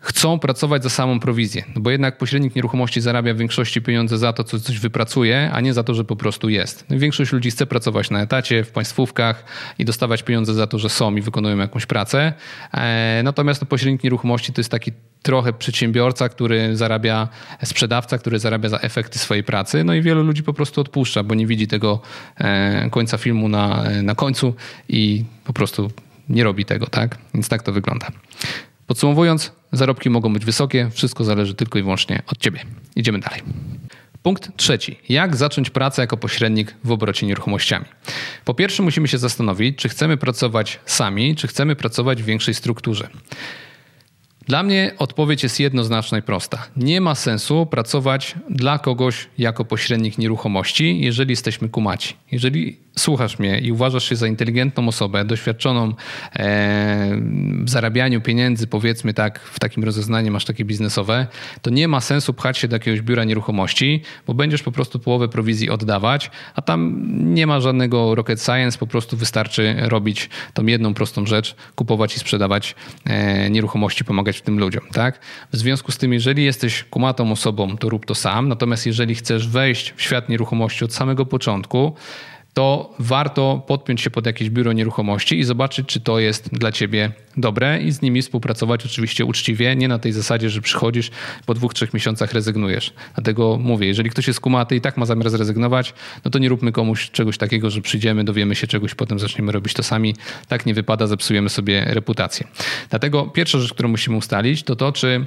chcą 0.00 0.38
pracować 0.38 0.82
za 0.82 0.90
samą 0.90 1.20
prowizję, 1.20 1.64
no 1.74 1.80
bo 1.80 1.90
jednak 1.90 2.18
pośrednik 2.18 2.56
nieruchomości 2.56 3.00
zarabia 3.00 3.34
w 3.34 3.36
większości 3.36 3.82
pieniądze 3.82 4.18
za 4.18 4.32
to, 4.32 4.44
co 4.44 4.60
coś 4.60 4.78
wypracuje, 4.78 5.50
a 5.52 5.60
nie 5.60 5.74
za 5.74 5.82
to, 5.82 5.94
że 5.94 6.04
po 6.04 6.16
prostu 6.16 6.48
jest. 6.48 6.84
No 6.90 6.98
większość 6.98 7.32
ludzi 7.32 7.50
chce 7.50 7.66
pracować 7.66 8.10
na 8.10 8.22
etacie, 8.22 8.64
w 8.64 8.70
państwówkach 8.70 9.44
i 9.78 9.84
dostawać 9.84 10.22
pieniądze 10.22 10.54
za 10.54 10.66
to, 10.66 10.78
że 10.78 10.88
są 10.88 11.16
i 11.16 11.20
wykonują 11.20 11.58
jakąś 11.58 11.86
pracę. 11.86 12.32
E, 12.74 13.20
natomiast 13.24 13.60
no, 13.60 13.66
pośrednik 13.66 14.04
nieruchomości 14.04 14.52
to 14.52 14.60
jest 14.60 14.70
taki 14.70 14.92
trochę 15.22 15.52
przedsiębiorca, 15.52 16.28
który 16.28 16.76
zarabia, 16.76 17.28
sprzedawca, 17.64 18.18
który 18.18 18.38
zarabia 18.38 18.68
za 18.68 18.78
efekty 18.78 19.18
swojej 19.18 19.44
pracy. 19.44 19.84
No 19.84 19.94
i 19.94 20.02
wielu 20.02 20.22
ludzi 20.22 20.42
po 20.42 20.52
prostu 20.52 20.80
odpuszcza, 20.80 21.22
bo 21.22 21.34
nie 21.34 21.46
widzi 21.46 21.66
tego 21.66 22.00
e, 22.38 22.90
końca 22.90 23.18
filmu 23.18 23.48
na, 23.48 23.84
na 24.02 24.14
końcu 24.14 24.54
i 24.88 25.24
po 25.44 25.52
prostu 25.52 25.90
nie 26.28 26.44
robi 26.44 26.64
tego, 26.64 26.86
tak? 26.86 27.18
Więc 27.34 27.48
tak 27.48 27.62
to 27.62 27.72
wygląda. 27.72 28.06
Podsumowując, 28.86 29.52
zarobki 29.72 30.10
mogą 30.10 30.32
być 30.32 30.44
wysokie, 30.44 30.90
wszystko 30.92 31.24
zależy 31.24 31.54
tylko 31.54 31.78
i 31.78 31.82
wyłącznie 31.82 32.22
od 32.26 32.38
Ciebie. 32.38 32.60
Idziemy 32.96 33.18
dalej. 33.18 33.40
Punkt 34.22 34.56
trzeci. 34.56 34.98
Jak 35.08 35.36
zacząć 35.36 35.70
pracę 35.70 36.02
jako 36.02 36.16
pośrednik 36.16 36.74
w 36.84 36.90
obrocie 36.90 37.26
nieruchomościami? 37.26 37.84
Po 38.44 38.54
pierwsze, 38.54 38.82
musimy 38.82 39.08
się 39.08 39.18
zastanowić, 39.18 39.78
czy 39.78 39.88
chcemy 39.88 40.16
pracować 40.16 40.80
sami, 40.86 41.36
czy 41.36 41.48
chcemy 41.48 41.76
pracować 41.76 42.22
w 42.22 42.26
większej 42.26 42.54
strukturze. 42.54 43.08
Dla 44.50 44.62
mnie 44.62 44.94
odpowiedź 44.98 45.42
jest 45.42 45.60
jednoznaczna 45.60 46.18
i 46.18 46.22
prosta. 46.22 46.66
Nie 46.76 47.00
ma 47.00 47.14
sensu 47.14 47.66
pracować 47.66 48.34
dla 48.48 48.78
kogoś 48.78 49.28
jako 49.38 49.64
pośrednik 49.64 50.18
nieruchomości, 50.18 51.00
jeżeli 51.00 51.30
jesteśmy 51.30 51.68
kumaci. 51.68 52.16
Jeżeli 52.32 52.78
słuchasz 52.98 53.38
mnie 53.38 53.58
i 53.58 53.72
uważasz 53.72 54.08
się 54.08 54.16
za 54.16 54.26
inteligentną 54.26 54.88
osobę, 54.88 55.24
doświadczoną 55.24 55.94
e, 56.36 57.20
w 57.64 57.70
zarabianiu 57.70 58.20
pieniędzy, 58.20 58.66
powiedzmy 58.66 59.14
tak, 59.14 59.40
w 59.40 59.60
takim 59.60 59.84
rozeznaniu 59.84 60.32
masz 60.32 60.44
takie 60.44 60.64
biznesowe, 60.64 61.26
to 61.62 61.70
nie 61.70 61.88
ma 61.88 62.00
sensu 62.00 62.34
pchać 62.34 62.58
się 62.58 62.68
do 62.68 62.76
jakiegoś 62.76 63.00
biura 63.00 63.24
nieruchomości, 63.24 64.02
bo 64.26 64.34
będziesz 64.34 64.62
po 64.62 64.72
prostu 64.72 64.98
połowę 64.98 65.28
prowizji 65.28 65.70
oddawać, 65.70 66.30
a 66.54 66.62
tam 66.62 67.02
nie 67.34 67.46
ma 67.46 67.60
żadnego 67.60 68.14
rocket 68.14 68.42
science, 68.42 68.78
po 68.78 68.86
prostu 68.86 69.16
wystarczy 69.16 69.76
robić 69.78 70.30
tą 70.54 70.66
jedną 70.66 70.94
prostą 70.94 71.26
rzecz, 71.26 71.56
kupować 71.74 72.16
i 72.16 72.18
sprzedawać 72.18 72.74
e, 73.04 73.50
nieruchomości, 73.50 74.04
pomagać 74.04 74.39
tym 74.42 74.58
ludziom, 74.58 74.82
tak? 74.92 75.18
W 75.52 75.56
związku 75.56 75.92
z 75.92 75.98
tym, 75.98 76.12
jeżeli 76.12 76.44
jesteś 76.44 76.84
kumatą 76.84 77.32
osobą, 77.32 77.76
to 77.76 77.88
rób 77.88 78.06
to 78.06 78.14
sam, 78.14 78.48
natomiast 78.48 78.86
jeżeli 78.86 79.14
chcesz 79.14 79.48
wejść 79.48 79.92
w 79.96 80.02
świat 80.02 80.28
nieruchomości 80.28 80.84
od 80.84 80.94
samego 80.94 81.26
początku, 81.26 81.94
to 82.54 82.94
warto 82.98 83.62
podpiąć 83.66 84.00
się 84.00 84.10
pod 84.10 84.26
jakieś 84.26 84.50
biuro 84.50 84.72
nieruchomości 84.72 85.38
i 85.38 85.44
zobaczyć, 85.44 85.86
czy 85.86 86.00
to 86.00 86.18
jest 86.18 86.48
dla 86.54 86.72
ciebie 86.72 87.12
dobre 87.36 87.82
i 87.82 87.92
z 87.92 88.02
nimi 88.02 88.22
współpracować 88.22 88.86
oczywiście 88.86 89.24
uczciwie, 89.24 89.76
nie 89.76 89.88
na 89.88 89.98
tej 89.98 90.12
zasadzie, 90.12 90.50
że 90.50 90.60
przychodzisz, 90.60 91.10
po 91.46 91.54
dwóch, 91.54 91.74
trzech 91.74 91.94
miesiącach 91.94 92.32
rezygnujesz. 92.32 92.92
Dlatego 93.14 93.58
mówię, 93.60 93.86
jeżeli 93.86 94.10
ktoś 94.10 94.26
jest 94.26 94.40
kumaty 94.40 94.76
i 94.76 94.80
tak 94.80 94.96
ma 94.96 95.06
zamiar 95.06 95.30
zrezygnować, 95.30 95.94
no 96.24 96.30
to 96.30 96.38
nie 96.38 96.48
róbmy 96.48 96.72
komuś 96.72 97.10
czegoś 97.10 97.38
takiego, 97.38 97.70
że 97.70 97.80
przyjdziemy, 97.80 98.24
dowiemy 98.24 98.54
się 98.54 98.66
czegoś, 98.66 98.94
potem 98.94 99.18
zaczniemy 99.18 99.52
robić 99.52 99.74
to 99.74 99.82
sami. 99.82 100.14
Tak 100.48 100.66
nie 100.66 100.74
wypada, 100.74 101.06
zepsujemy 101.06 101.48
sobie 101.48 101.84
reputację. 101.84 102.46
Dlatego 102.90 103.26
pierwsza 103.26 103.58
rzecz, 103.58 103.72
którą 103.74 103.88
musimy 103.88 104.16
ustalić, 104.16 104.62
to 104.62 104.76
to, 104.76 104.92
czy 104.92 105.26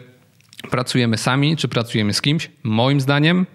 pracujemy 0.71 1.17
sami, 1.17 1.57
czy 1.57 1.67
pracujemy 1.67 2.13
z 2.13 2.21
kimś. 2.21 2.51
Moim 2.63 3.01
zdaniem, 3.01 3.45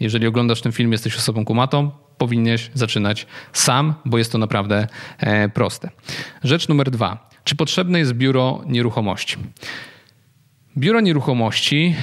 jeżeli 0.00 0.26
oglądasz 0.26 0.60
ten 0.60 0.72
film, 0.72 0.92
jesteś 0.92 1.16
osobą 1.16 1.44
kumatą, 1.44 1.90
powinieneś 2.20 2.70
zaczynać 2.74 3.26
sam, 3.52 3.94
bo 4.04 4.18
jest 4.18 4.32
to 4.32 4.38
naprawdę 4.38 4.86
proste. 5.54 5.90
Rzecz 6.44 6.68
numer 6.68 6.90
dwa. 6.90 7.30
Czy 7.44 7.56
potrzebne 7.56 7.98
jest 7.98 8.12
biuro 8.12 8.62
nieruchomości? 8.66 9.36
Biuro 10.78 11.00
nieruchomości 11.00 11.94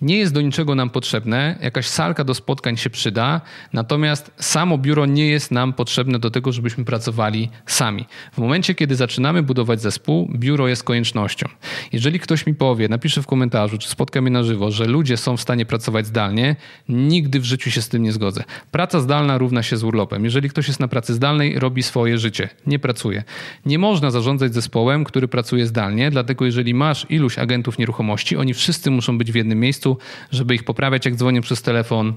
nie 0.00 0.18
jest 0.18 0.34
do 0.34 0.40
niczego 0.40 0.74
nam 0.74 0.90
potrzebne. 0.90 1.58
Jakaś 1.62 1.86
salka 1.86 2.24
do 2.24 2.34
spotkań 2.34 2.76
się 2.76 2.90
przyda, 2.90 3.40
natomiast 3.72 4.30
samo 4.36 4.78
biuro 4.78 5.06
nie 5.06 5.26
jest 5.26 5.50
nam 5.50 5.72
potrzebne 5.72 6.18
do 6.18 6.30
tego, 6.30 6.52
żebyśmy 6.52 6.84
pracowali 6.84 7.50
sami. 7.66 8.06
W 8.32 8.38
momencie, 8.38 8.74
kiedy 8.74 8.96
zaczynamy 8.96 9.42
budować 9.42 9.80
zespół, 9.80 10.30
biuro 10.34 10.68
jest 10.68 10.84
koniecznością. 10.84 11.48
Jeżeli 11.92 12.20
ktoś 12.20 12.46
mi 12.46 12.54
powie, 12.54 12.88
napisze 12.88 13.22
w 13.22 13.26
komentarzu, 13.26 13.78
czy 13.78 13.88
spotka 13.88 14.20
mnie 14.20 14.30
na 14.30 14.42
żywo, 14.42 14.70
że 14.70 14.84
ludzie 14.84 15.16
są 15.16 15.36
w 15.36 15.40
stanie 15.40 15.66
pracować 15.66 16.06
zdalnie, 16.06 16.56
nigdy 16.88 17.40
w 17.40 17.44
życiu 17.44 17.70
się 17.70 17.82
z 17.82 17.88
tym 17.88 18.02
nie 18.02 18.12
zgodzę. 18.12 18.44
Praca 18.70 19.00
zdalna 19.00 19.38
równa 19.38 19.62
się 19.62 19.76
z 19.76 19.84
urlopem. 19.84 20.24
Jeżeli 20.24 20.48
ktoś 20.50 20.68
jest 20.68 20.80
na 20.80 20.88
pracy 20.88 21.14
zdalnej, 21.14 21.58
robi 21.58 21.82
swoje 21.82 22.18
życie, 22.18 22.48
nie 22.66 22.78
pracuje. 22.78 23.24
Nie 23.66 23.78
można 23.78 24.10
zarządzać 24.10 24.54
zespołem, 24.54 25.04
który 25.04 25.28
pracuje 25.28 25.66
zdalnie, 25.66 26.10
dlatego 26.10 26.44
jeżeli 26.44 26.74
masz 26.74 27.06
iluś 27.10 27.38
agentów 27.38 27.78
nieruchomości, 27.78 28.36
oni 28.36 28.54
wszyscy 28.54 28.90
muszą 28.90 29.18
być 29.18 29.32
w 29.32 29.34
jednym 29.34 29.60
miejscu, 29.60 29.83
żeby 30.30 30.54
ich 30.54 30.64
poprawiać, 30.64 31.04
jak 31.04 31.16
dzwonią 31.16 31.40
przez 31.40 31.62
telefon, 31.62 32.14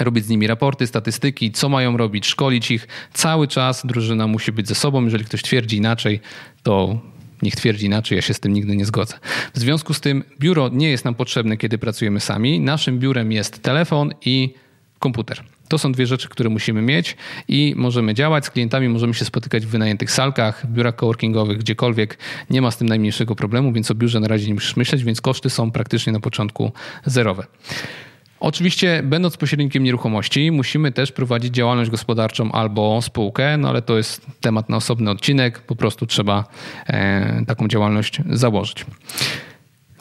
robić 0.00 0.24
z 0.24 0.28
nimi 0.28 0.46
raporty, 0.46 0.86
statystyki, 0.86 1.52
co 1.52 1.68
mają 1.68 1.96
robić, 1.96 2.26
szkolić 2.26 2.70
ich. 2.70 2.88
Cały 3.12 3.48
czas 3.48 3.86
drużyna 3.86 4.26
musi 4.26 4.52
być 4.52 4.68
ze 4.68 4.74
sobą. 4.74 5.04
Jeżeli 5.04 5.24
ktoś 5.24 5.42
twierdzi 5.42 5.76
inaczej, 5.76 6.20
to 6.62 7.00
niech 7.42 7.56
twierdzi 7.56 7.86
inaczej, 7.86 8.16
ja 8.16 8.22
się 8.22 8.34
z 8.34 8.40
tym 8.40 8.52
nigdy 8.52 8.76
nie 8.76 8.86
zgodzę. 8.86 9.14
W 9.54 9.58
związku 9.58 9.94
z 9.94 10.00
tym 10.00 10.24
biuro 10.40 10.68
nie 10.68 10.90
jest 10.90 11.04
nam 11.04 11.14
potrzebne, 11.14 11.56
kiedy 11.56 11.78
pracujemy 11.78 12.20
sami. 12.20 12.60
Naszym 12.60 12.98
biurem 12.98 13.32
jest 13.32 13.62
telefon 13.62 14.12
i 14.24 14.54
komputer. 14.98 15.44
To 15.68 15.78
są 15.78 15.92
dwie 15.92 16.06
rzeczy, 16.06 16.28
które 16.28 16.50
musimy 16.50 16.82
mieć 16.82 17.16
i 17.48 17.74
możemy 17.76 18.14
działać 18.14 18.44
z 18.44 18.50
klientami, 18.50 18.88
możemy 18.88 19.14
się 19.14 19.24
spotykać 19.24 19.66
w 19.66 19.68
wynajętych 19.68 20.10
salkach, 20.10 20.66
biurach 20.66 20.96
coworkingowych, 20.96 21.58
gdziekolwiek. 21.58 22.18
Nie 22.50 22.62
ma 22.62 22.70
z 22.70 22.76
tym 22.76 22.88
najmniejszego 22.88 23.36
problemu, 23.36 23.72
więc 23.72 23.90
o 23.90 23.94
biurze 23.94 24.20
na 24.20 24.28
razie 24.28 24.48
nie 24.48 24.54
musisz 24.54 24.76
myśleć, 24.76 25.04
więc 25.04 25.20
koszty 25.20 25.50
są 25.50 25.70
praktycznie 25.70 26.12
na 26.12 26.20
początku 26.20 26.72
zerowe. 27.04 27.46
Oczywiście, 28.40 29.02
będąc 29.04 29.36
pośrednikiem 29.36 29.84
nieruchomości, 29.84 30.50
musimy 30.50 30.92
też 30.92 31.12
prowadzić 31.12 31.54
działalność 31.54 31.90
gospodarczą 31.90 32.52
albo 32.52 33.02
spółkę, 33.02 33.56
no 33.56 33.68
ale 33.68 33.82
to 33.82 33.96
jest 33.96 34.26
temat 34.40 34.68
na 34.68 34.76
osobny 34.76 35.10
odcinek, 35.10 35.60
po 35.60 35.76
prostu 35.76 36.06
trzeba 36.06 36.44
e, 36.86 37.44
taką 37.46 37.68
działalność 37.68 38.18
założyć. 38.30 38.86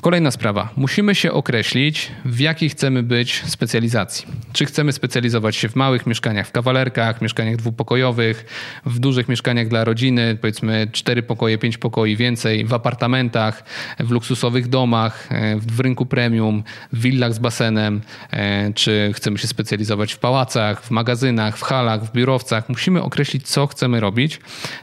Kolejna 0.05 0.31
sprawa. 0.31 0.69
Musimy 0.77 1.15
się 1.15 1.31
określić, 1.31 2.11
w 2.25 2.39
jakiej 2.39 2.69
chcemy 2.69 3.03
być 3.03 3.43
specjalizacji. 3.45 4.27
Czy 4.53 4.65
chcemy 4.65 4.91
specjalizować 4.91 5.55
się 5.55 5.69
w 5.69 5.75
małych 5.75 6.07
mieszkaniach, 6.07 6.47
w 6.47 6.51
kawalerkach, 6.51 7.21
mieszkaniach 7.21 7.55
dwupokojowych, 7.55 8.45
w 8.85 8.99
dużych 8.99 9.29
mieszkaniach 9.29 9.67
dla 9.67 9.83
rodziny, 9.83 10.37
powiedzmy 10.41 10.87
cztery 10.91 11.23
pokoje, 11.23 11.57
pięć 11.57 11.77
pokoi 11.77 12.15
więcej, 12.15 12.65
w 12.65 12.73
apartamentach, 12.73 13.63
w 13.99 14.11
luksusowych 14.11 14.67
domach, 14.67 15.27
e, 15.31 15.55
w 15.59 15.79
rynku 15.79 16.05
premium, 16.05 16.63
w 16.93 17.01
willach 17.01 17.33
z 17.33 17.39
basenem, 17.39 18.01
e, 18.31 18.73
czy 18.73 19.11
chcemy 19.15 19.37
się 19.37 19.47
specjalizować 19.47 20.13
w 20.13 20.19
pałacach, 20.19 20.83
w 20.83 20.91
magazynach, 20.91 21.57
w 21.57 21.61
halach, 21.61 22.03
w 22.03 22.11
biurowcach. 22.11 22.69
Musimy 22.69 23.03
określić, 23.03 23.47
co 23.47 23.67
chcemy 23.67 23.99
robić, 23.99 24.39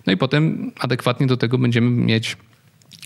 no 0.07 0.13
i 0.13 0.17
potem 0.17 0.73
adekwatnie 0.81 1.27
do 1.27 1.37
tego 1.37 1.59
będziemy 1.59 1.91
mieć 1.91 2.37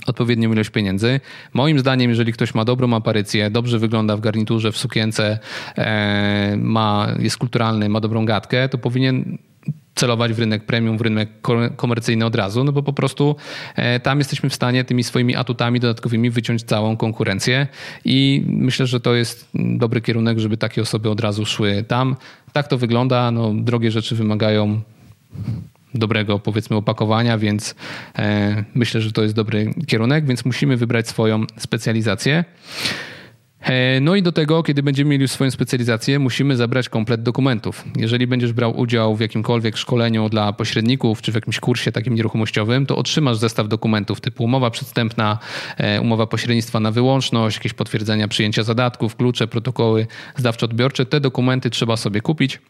odpowiednią 0.07 0.53
ilość 0.53 0.71
pieniędzy. 0.71 1.21
Moim 1.53 1.79
zdaniem, 1.79 2.11
jeżeli 2.11 2.33
ktoś 2.33 2.55
ma 2.55 2.65
dobrą 2.65 2.95
aparycję, 2.95 3.51
dobrze 3.51 3.79
wygląda 3.79 4.17
w 4.17 4.21
garniturze, 4.21 4.73
w 4.73 4.77
sukience, 4.77 5.39
e, 5.79 6.57
ma, 6.57 7.09
jest 7.19 7.37
kulturalny, 7.37 7.89
ma 7.89 8.01
dobrą 8.01 8.25
gadkę, 8.25 8.69
to 8.69 8.79
powinien 8.79 9.39
celować 9.95 10.33
w 10.33 10.39
rynek 10.39 10.65
premium, 10.65 10.99
w 10.99 11.01
rynek 11.01 11.29
komercyjny 11.77 12.27
od 12.27 12.35
razu, 12.35 12.65
no 12.65 12.73
bo 12.73 12.83
po 12.83 12.93
prostu 12.93 13.37
e, 13.77 14.01
tam 14.01 14.19
jesteśmy 14.19 14.51
w 14.51 14.55
stanie 14.55 14.85
tymi 14.85 15.05
swoimi 15.05 15.37
atutami 15.37 15.81
dodatkowymi 15.81 16.31
wyciąć 16.31 16.63
całą 16.63 16.97
konkurencję 16.97 17.67
i 18.05 18.45
myślę, 18.47 18.87
że 18.87 19.01
to 19.01 19.15
jest 19.15 19.49
dobry 19.55 20.01
kierunek, 20.01 20.39
żeby 20.39 20.57
takie 20.57 20.83
osoby 20.83 21.11
od 21.11 21.21
razu 21.21 21.47
szły 21.47 21.85
tam. 21.89 22.17
Tak 22.53 22.69
to 22.69 22.79
wygląda, 22.79 23.31
no 23.31 23.53
drogie 23.55 23.91
rzeczy 23.91 24.15
wymagają 24.15 24.81
dobrego, 25.99 26.39
powiedzmy, 26.39 26.77
opakowania, 26.77 27.39
więc 27.39 27.75
e, 28.19 28.65
myślę, 28.75 29.01
że 29.01 29.13
to 29.13 29.23
jest 29.23 29.35
dobry 29.35 29.75
kierunek, 29.87 30.27
więc 30.27 30.45
musimy 30.45 30.77
wybrać 30.77 31.09
swoją 31.09 31.45
specjalizację. 31.59 32.45
E, 33.67 34.01
no 34.01 34.15
i 34.15 34.23
do 34.23 34.33
tego, 34.33 34.63
kiedy 34.63 34.83
będziemy 34.83 35.11
mieli 35.11 35.29
swoją 35.29 35.51
specjalizację, 35.51 36.19
musimy 36.19 36.57
zabrać 36.57 36.89
komplet 36.89 37.23
dokumentów. 37.23 37.85
Jeżeli 37.97 38.27
będziesz 38.27 38.53
brał 38.53 38.79
udział 38.79 39.17
w 39.17 39.21
jakimkolwiek 39.21 39.77
szkoleniu 39.77 40.29
dla 40.29 40.53
pośredników, 40.53 41.23
czy 41.23 41.33
w 41.33 41.35
jakimś 41.35 41.61
kursie 41.61 41.93
takim 41.93 42.15
nieruchomościowym, 42.15 42.87
to 42.87 42.97
otrzymasz 42.97 43.37
zestaw 43.37 43.69
dokumentów 43.69 44.21
typu 44.21 44.45
umowa 44.45 44.71
przedstępna, 44.71 45.39
e, 45.77 46.01
umowa 46.01 46.27
pośrednictwa 46.27 46.81
na 46.81 46.91
wyłączność, 46.91 47.57
jakieś 47.57 47.73
potwierdzenia 47.73 48.29
przyjęcia 48.29 48.63
zadatków, 48.63 49.17
klucze, 49.17 49.47
protokoły 49.47 50.07
zdawczo-odbiorcze. 50.39 51.07
Te 51.07 51.21
dokumenty 51.21 51.71
trzeba 51.71 51.97
sobie 51.97 52.21
kupić 52.21 52.61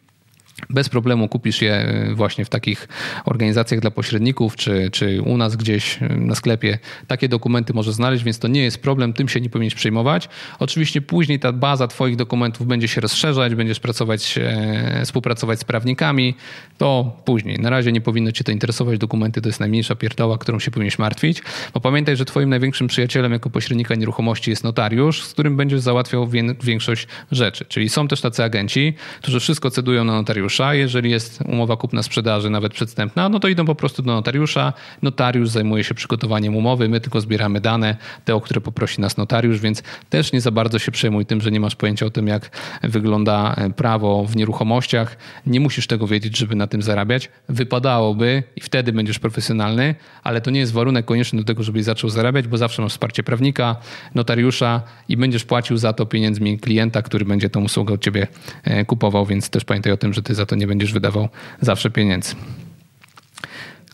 bez 0.71 0.89
problemu 0.89 1.29
kupisz 1.29 1.63
je 1.63 1.89
y, 2.11 2.15
właśnie 2.15 2.45
w 2.45 2.49
takich 2.49 2.89
organizacjach 3.25 3.81
dla 3.81 3.91
pośredników, 3.91 4.57
czy, 4.57 4.91
czy 4.93 5.23
u 5.23 5.37
nas 5.37 5.57
gdzieś 5.57 6.03
y, 6.03 6.09
na 6.09 6.35
sklepie. 6.35 6.79
Takie 7.07 7.29
dokumenty 7.29 7.75
możesz 7.75 7.95
znaleźć, 7.95 8.25
więc 8.25 8.39
to 8.39 8.49
nie 8.49 8.63
jest 8.63 8.83
problem, 8.83 9.13
tym 9.13 9.29
się 9.29 9.41
nie 9.41 9.51
powinieneś 9.51 9.75
przejmować. 9.75 10.29
Oczywiście 10.59 11.01
później 11.01 11.41
ta 11.41 11.53
baza 11.53 11.89
Twoich 11.89 12.17
dokumentów 12.17 12.67
będzie 12.67 12.89
się 12.89 13.01
rozszerzać, 13.01 13.55
będziesz 13.55 13.81
pracować, 13.81 14.39
e, 14.39 15.03
współpracować 15.05 15.61
z 15.61 15.65
prawnikami, 15.65 16.35
to 16.79 17.17
później. 17.25 17.59
Na 17.59 17.71
razie 17.71 17.93
nie 17.93 18.01
powinno 18.01 18.33
Cię 18.33 18.45
to 18.45 18.53
interesować, 18.53 18.99
dokumenty 18.99 19.41
to 19.41 19.49
jest 19.49 19.61
najmniejsza 19.61 19.95
pierdoła, 19.95 20.39
którą 20.39 20.59
się 20.59 20.71
powinieneś 20.71 20.99
martwić, 20.99 21.43
bo 21.75 21.81
pamiętaj, 21.81 22.17
że 22.17 22.25
Twoim 22.25 22.49
największym 22.49 22.87
przyjacielem 22.87 23.33
jako 23.33 23.51
pośrednika 23.51 23.95
nieruchomości 23.95 24.51
jest 24.51 24.65
notariusz, 24.65 25.23
z 25.23 25.33
którym 25.33 25.57
będziesz 25.57 25.81
załatwiał 25.81 26.29
większość 26.63 27.07
rzeczy. 27.33 27.65
Czyli 27.69 27.89
są 27.89 28.09
też 28.09 28.21
tacy 28.21 28.45
agenci, 28.45 28.95
którzy 29.23 29.41
wszystko 29.41 29.71
cedują 29.71 30.05
na 30.05 30.13
notariusza, 30.13 30.46
notariusza. 30.47 30.75
Jeżeli 30.75 31.11
jest 31.11 31.41
umowa 31.41 31.77
kupna-sprzedaży, 31.77 32.51
nawet 32.51 32.73
przedstępna, 32.73 33.29
no 33.29 33.41
to 33.41 33.49
idą 33.49 33.65
po 33.65 33.75
prostu 33.75 34.03
do 34.03 34.13
notariusza. 34.13 34.73
Notariusz 35.03 35.49
zajmuje 35.49 35.85
się 35.85 35.95
przygotowaniem 35.95 36.57
umowy, 36.57 36.89
my 36.89 37.01
tylko 37.01 37.21
zbieramy 37.21 37.61
dane, 37.61 37.97
te, 38.25 38.35
o 38.35 38.41
które 38.41 38.61
poprosi 38.61 39.01
nas 39.01 39.17
notariusz, 39.17 39.61
więc 39.61 39.83
też 40.11 40.33
nie 40.33 40.41
za 40.41 40.51
bardzo 40.51 40.79
się 40.79 40.93
przejmuj 40.93 41.27
tym, 41.27 41.41
że 41.41 41.51
nie 41.51 41.61
masz 41.61 41.77
pojęcia 41.77 42.07
o 42.07 42.11
tym, 42.11 42.29
jak 42.29 42.51
wygląda 42.83 43.55
e, 43.55 43.71
prawo 43.71 44.25
w 44.25 44.37
nieruchomościach. 44.37 45.17
Nie 45.47 45.61
musisz 45.61 45.87
tego 45.87 46.07
wiedzieć, 46.07 46.39
żeby 46.39 46.55
na 46.55 46.67
tym 46.67 46.83
zarabiać. 46.83 47.31
Wypadałoby 47.49 48.43
i 48.57 48.61
wtedy 48.61 48.93
będziesz 48.93 49.19
profesjonalny, 49.19 49.95
ale 50.23 50.41
to 50.41 50.51
nie 50.51 50.61
jest 50.61 50.73
warunek 50.73 51.05
konieczny 51.05 51.39
do 51.39 51.45
tego, 51.45 51.63
żebyś 51.63 51.85
zaczął 51.85 52.11
zarabiać, 52.11 52.49
bo 52.49 52.57
zawsze 52.57 52.83
masz 52.83 52.93
wsparcie 52.93 53.23
prawnika, 53.23 53.77
notariusza 54.15 54.83
i 55.09 55.17
będziesz 55.17 55.45
płacił 55.45 55.77
za 55.77 55.93
to 55.93 56.07
pieniędzmi 56.07 56.59
klienta, 56.59 57.03
który 57.03 57.25
będzie 57.25 57.51
tą 57.51 57.65
usługę 57.65 57.95
od 57.95 58.01
ciebie 58.01 58.27
e, 58.65 58.85
kupował, 58.85 59.27
więc 59.27 59.51
też 59.51 59.65
pamiętaj 59.65 59.93
o 59.93 59.97
tym, 59.97 60.13
że 60.13 60.23
ty 60.23 60.35
za 60.37 60.47
to 60.47 60.57
nie 60.57 60.67
będziesz 60.67 60.93
wydawał 60.93 61.29
zawsze 61.61 61.91
pieniędzy. 61.91 62.35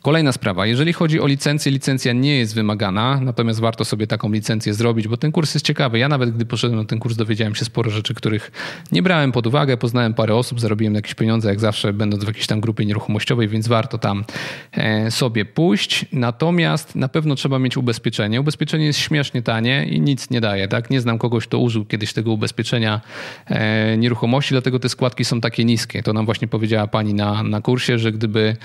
Kolejna 0.03 0.33
sprawa. 0.33 0.67
Jeżeli 0.67 0.93
chodzi 0.93 1.21
o 1.21 1.27
licencję, 1.27 1.73
licencja 1.73 2.13
nie 2.13 2.39
jest 2.39 2.55
wymagana, 2.55 3.21
natomiast 3.21 3.61
warto 3.61 3.85
sobie 3.85 4.07
taką 4.07 4.33
licencję 4.33 4.75
zrobić, 4.75 5.09
bo 5.09 5.17
ten 5.17 5.33
kurs 5.33 5.55
jest 5.55 5.67
ciekawy. 5.67 5.99
Ja 5.99 6.09
nawet 6.09 6.31
gdy 6.31 6.47
poszedłem 6.47 6.81
na 6.81 6.87
ten 6.87 6.99
kurs, 6.99 7.17
dowiedziałem 7.17 7.55
się 7.55 7.65
sporo 7.65 7.91
rzeczy, 7.91 8.15
których 8.15 8.53
nie 8.93 9.03
brałem 9.03 9.33
pod 9.33 9.47
uwagę. 9.47 9.77
Poznałem 9.77 10.15
parę 10.15 10.35
osób, 10.35 10.61
zarobiłem 10.61 10.95
jakieś 10.95 11.15
pieniądze, 11.15 11.49
jak 11.49 11.61
zawsze, 11.61 11.93
będąc 11.93 12.25
w 12.25 12.27
jakiejś 12.27 12.47
tam 12.47 12.61
grupie 12.61 12.85
nieruchomościowej, 12.85 13.49
więc 13.49 13.69
warto 13.69 13.99
tam 13.99 14.25
e, 14.73 15.11
sobie 15.11 15.45
pójść. 15.45 16.07
Natomiast 16.13 16.95
na 16.95 17.09
pewno 17.09 17.35
trzeba 17.35 17.59
mieć 17.59 17.77
ubezpieczenie. 17.77 18.41
Ubezpieczenie 18.41 18.87
jest 18.87 18.99
śmiesznie 18.99 19.43
tanie 19.43 19.87
i 19.87 20.01
nic 20.01 20.31
nie 20.31 20.41
daje. 20.41 20.69
Tak? 20.69 20.91
Nie 20.91 21.01
znam 21.01 21.19
kogoś, 21.19 21.47
kto 21.47 21.59
użył 21.59 21.85
kiedyś 21.85 22.13
tego 22.13 22.33
ubezpieczenia 22.33 23.01
e, 23.47 23.97
nieruchomości, 23.97 24.55
dlatego 24.55 24.79
te 24.79 24.89
składki 24.89 25.25
są 25.25 25.41
takie 25.41 25.65
niskie. 25.65 26.03
To 26.03 26.13
nam 26.13 26.25
właśnie 26.25 26.49
powiedziała 26.49 26.87
pani 26.87 27.15
na, 27.15 27.43
na 27.43 27.61
kursie, 27.61 27.99
że 27.99 28.13
gdyby 28.13 28.57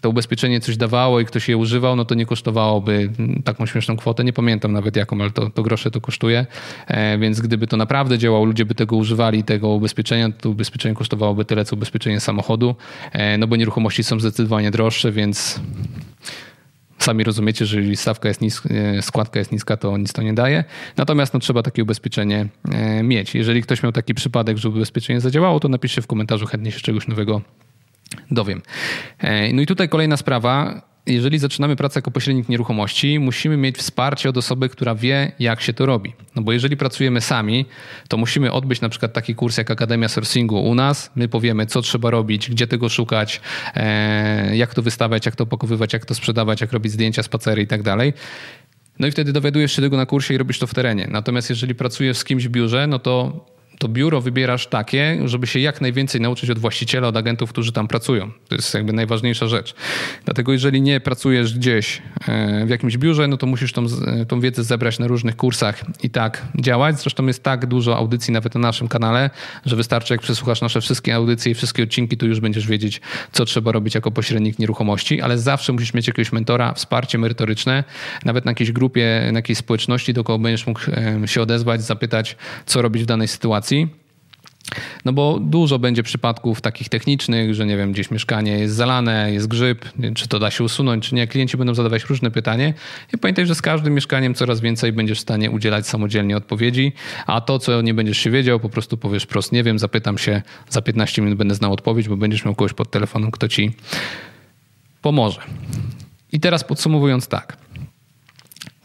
to 0.00 0.10
ubezpieczenie 0.10 0.60
coś 0.60 0.76
dawało 0.76 1.20
i 1.20 1.24
ktoś 1.24 1.48
je 1.48 1.56
używał, 1.56 1.96
no 1.96 2.04
to 2.04 2.14
nie 2.14 2.26
kosztowałoby 2.26 3.10
taką 3.44 3.66
śmieszną 3.66 3.96
kwotę. 3.96 4.24
Nie 4.24 4.32
pamiętam 4.32 4.72
nawet 4.72 4.96
jaką, 4.96 5.20
ale 5.20 5.30
to, 5.30 5.50
to 5.50 5.62
grosze 5.62 5.90
to 5.90 6.00
kosztuje. 6.00 6.46
E, 6.86 7.18
więc 7.18 7.40
gdyby 7.40 7.66
to 7.66 7.76
naprawdę 7.76 8.18
działało, 8.18 8.44
ludzie 8.44 8.64
by 8.64 8.74
tego 8.74 8.96
używali, 8.96 9.44
tego 9.44 9.68
ubezpieczenia, 9.68 10.30
to 10.40 10.50
ubezpieczenie 10.50 10.94
kosztowałoby 10.94 11.44
tyle, 11.44 11.64
co 11.64 11.76
ubezpieczenie 11.76 12.20
samochodu. 12.20 12.74
E, 13.12 13.38
no 13.38 13.46
bo 13.46 13.56
nieruchomości 13.56 14.04
są 14.04 14.20
zdecydowanie 14.20 14.70
droższe, 14.70 15.12
więc 15.12 15.60
sami 16.98 17.24
rozumiecie, 17.24 17.66
że 17.66 17.76
jeżeli 17.76 17.96
stawka 17.96 18.28
jest 18.28 18.40
niska, 18.40 18.68
e, 18.68 19.02
składka 19.02 19.38
jest 19.38 19.52
niska, 19.52 19.76
to 19.76 19.98
nic 19.98 20.12
to 20.12 20.22
nie 20.22 20.34
daje. 20.34 20.64
Natomiast 20.96 21.34
no, 21.34 21.40
trzeba 21.40 21.62
takie 21.62 21.82
ubezpieczenie 21.82 22.48
mieć. 23.02 23.34
Jeżeli 23.34 23.62
ktoś 23.62 23.82
miał 23.82 23.92
taki 23.92 24.14
przypadek, 24.14 24.56
że 24.56 24.68
ubezpieczenie 24.68 25.20
zadziałało, 25.20 25.60
to 25.60 25.68
napiszcie 25.68 26.02
w 26.02 26.06
komentarzu, 26.06 26.46
chętnie 26.46 26.72
się 26.72 26.80
czegoś 26.80 27.08
nowego 27.08 27.40
dowiem. 28.30 28.62
E, 29.18 29.52
no 29.52 29.62
i 29.62 29.66
tutaj 29.66 29.88
kolejna 29.88 30.16
sprawa. 30.16 30.82
jeżeli 31.06 31.38
zaczynamy 31.38 31.76
pracę 31.76 31.98
jako 31.98 32.10
pośrednik 32.10 32.48
nieruchomości, 32.48 33.18
musimy 33.18 33.56
mieć 33.56 33.76
wsparcie 33.76 34.28
od 34.28 34.36
osoby, 34.36 34.68
która 34.68 34.94
wie, 34.94 35.32
jak 35.38 35.60
się 35.60 35.72
to 35.72 35.86
robi. 35.86 36.12
No 36.36 36.42
bo 36.42 36.52
jeżeli 36.52 36.76
pracujemy 36.76 37.20
sami, 37.20 37.66
to 38.08 38.16
musimy 38.16 38.52
odbyć 38.52 38.80
na 38.80 38.88
przykład 38.88 39.12
taki 39.12 39.34
kurs 39.34 39.58
jak 39.58 39.70
Akademia 39.70 40.08
Sourcingu 40.08 40.62
u 40.62 40.74
nas. 40.74 41.10
My 41.16 41.28
powiemy, 41.28 41.66
co 41.66 41.82
trzeba 41.82 42.10
robić, 42.10 42.50
gdzie 42.50 42.66
tego 42.66 42.88
szukać, 42.88 43.40
e, 43.74 44.56
jak 44.56 44.74
to 44.74 44.82
wystawiać, 44.82 45.26
jak 45.26 45.36
to 45.36 45.44
opakowywać, 45.44 45.92
jak 45.92 46.06
to 46.06 46.14
sprzedawać, 46.14 46.60
jak 46.60 46.72
robić 46.72 46.92
zdjęcia, 46.92 47.22
spacery 47.22 47.62
i 47.62 47.66
tak 47.66 47.82
dalej. 47.82 48.12
No 48.98 49.06
i 49.06 49.10
wtedy 49.10 49.32
dowiadujesz 49.32 49.72
się 49.72 49.82
tego 49.82 49.96
na 49.96 50.06
kursie 50.06 50.34
i 50.34 50.38
robisz 50.38 50.58
to 50.58 50.66
w 50.66 50.74
terenie. 50.74 51.08
Natomiast 51.10 51.50
jeżeli 51.50 51.74
pracujesz 51.74 52.16
z 52.16 52.24
kimś 52.24 52.48
w 52.48 52.50
biurze, 52.50 52.86
no 52.86 52.98
to 52.98 53.44
to 53.80 53.88
biuro 53.88 54.20
wybierasz 54.20 54.66
takie, 54.66 55.18
żeby 55.24 55.46
się 55.46 55.58
jak 55.58 55.80
najwięcej 55.80 56.20
nauczyć 56.20 56.50
od 56.50 56.58
właściciela, 56.58 57.08
od 57.08 57.16
agentów, 57.16 57.50
którzy 57.50 57.72
tam 57.72 57.88
pracują. 57.88 58.30
To 58.48 58.54
jest 58.54 58.74
jakby 58.74 58.92
najważniejsza 58.92 59.48
rzecz. 59.48 59.74
Dlatego 60.24 60.52
jeżeli 60.52 60.82
nie 60.82 61.00
pracujesz 61.00 61.58
gdzieś 61.58 62.02
e, 62.28 62.66
w 62.66 62.70
jakimś 62.70 62.96
biurze, 62.96 63.28
no 63.28 63.36
to 63.36 63.46
musisz 63.46 63.72
tą, 63.72 63.86
tą 64.28 64.40
wiedzę 64.40 64.64
zebrać 64.64 64.98
na 64.98 65.06
różnych 65.06 65.36
kursach 65.36 65.84
i 66.02 66.10
tak 66.10 66.42
działać. 66.58 67.00
Zresztą 67.00 67.26
jest 67.26 67.42
tak 67.42 67.66
dużo 67.66 67.96
audycji 67.96 68.32
nawet 68.32 68.54
na 68.54 68.60
naszym 68.60 68.88
kanale, 68.88 69.30
że 69.66 69.76
wystarczy 69.76 70.14
jak 70.14 70.20
przesłuchasz 70.20 70.60
nasze 70.60 70.80
wszystkie 70.80 71.14
audycje 71.14 71.52
i 71.52 71.54
wszystkie 71.54 71.82
odcinki, 71.82 72.16
to 72.16 72.26
już 72.26 72.40
będziesz 72.40 72.66
wiedzieć, 72.66 73.00
co 73.32 73.44
trzeba 73.44 73.72
robić 73.72 73.94
jako 73.94 74.10
pośrednik 74.10 74.58
nieruchomości, 74.58 75.20
ale 75.20 75.38
zawsze 75.38 75.72
musisz 75.72 75.94
mieć 75.94 76.06
jakiegoś 76.06 76.32
mentora, 76.32 76.74
wsparcie 76.74 77.18
merytoryczne, 77.18 77.84
nawet 78.24 78.44
na 78.44 78.50
jakiejś 78.50 78.72
grupie, 78.72 79.28
na 79.32 79.38
jakiejś 79.38 79.58
społeczności, 79.58 80.14
do 80.14 80.24
kogo 80.24 80.38
będziesz 80.38 80.66
mógł 80.66 80.80
się 81.26 81.42
odezwać, 81.42 81.82
zapytać, 81.82 82.36
co 82.66 82.82
robić 82.82 83.02
w 83.02 83.06
danej 83.06 83.28
sytuacji 83.28 83.69
No 85.04 85.12
bo 85.12 85.38
dużo 85.40 85.78
będzie 85.78 86.02
przypadków 86.02 86.60
takich 86.60 86.88
technicznych, 86.88 87.54
że 87.54 87.66
nie 87.66 87.76
wiem, 87.76 87.92
gdzieś 87.92 88.10
mieszkanie 88.10 88.58
jest 88.58 88.74
zalane, 88.74 89.32
jest 89.32 89.48
grzyb, 89.48 89.84
czy 90.14 90.28
to 90.28 90.38
da 90.38 90.50
się 90.50 90.64
usunąć, 90.64 91.08
czy 91.08 91.14
nie. 91.14 91.26
Klienci 91.26 91.56
będą 91.56 91.74
zadawać 91.74 92.04
różne 92.04 92.30
pytania 92.30 92.72
i 93.14 93.18
pamiętaj, 93.18 93.46
że 93.46 93.54
z 93.54 93.62
każdym 93.62 93.94
mieszkaniem 93.94 94.34
coraz 94.34 94.60
więcej 94.60 94.92
będziesz 94.92 95.18
w 95.18 95.22
stanie 95.22 95.50
udzielać 95.50 95.86
samodzielnie 95.86 96.36
odpowiedzi, 96.36 96.92
a 97.26 97.40
to, 97.40 97.58
co 97.58 97.82
nie 97.82 97.94
będziesz 97.94 98.18
się 98.18 98.30
wiedział, 98.30 98.60
po 98.60 98.68
prostu 98.68 98.96
powiesz 98.96 99.26
prosto, 99.26 99.56
nie 99.56 99.62
wiem, 99.62 99.78
zapytam 99.78 100.18
się, 100.18 100.42
za 100.68 100.82
15 100.82 101.22
minut 101.22 101.38
będę 101.38 101.54
znał 101.54 101.72
odpowiedź, 101.72 102.08
bo 102.08 102.16
będziesz 102.16 102.44
miał 102.44 102.54
kogoś 102.54 102.72
pod 102.72 102.90
telefonem, 102.90 103.30
kto 103.30 103.48
ci 103.48 103.76
pomoże. 105.02 105.40
I 106.32 106.40
teraz 106.40 106.64
podsumowując 106.64 107.28
tak. 107.28 107.56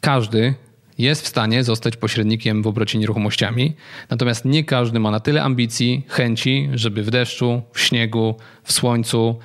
Każdy 0.01 0.53
jest 0.97 1.25
w 1.25 1.27
stanie 1.27 1.63
zostać 1.63 1.97
pośrednikiem 1.97 2.63
w 2.63 2.67
obrocie 2.67 2.99
nieruchomościami, 2.99 3.73
natomiast 4.09 4.45
nie 4.45 4.63
każdy 4.63 4.99
ma 4.99 5.11
na 5.11 5.19
tyle 5.19 5.43
ambicji, 5.43 6.03
chęci, 6.07 6.69
żeby 6.73 7.03
w 7.03 7.11
deszczu, 7.11 7.61
w 7.73 7.79
śniegu, 7.79 8.35
w 8.63 8.71
słońcu 8.71 9.39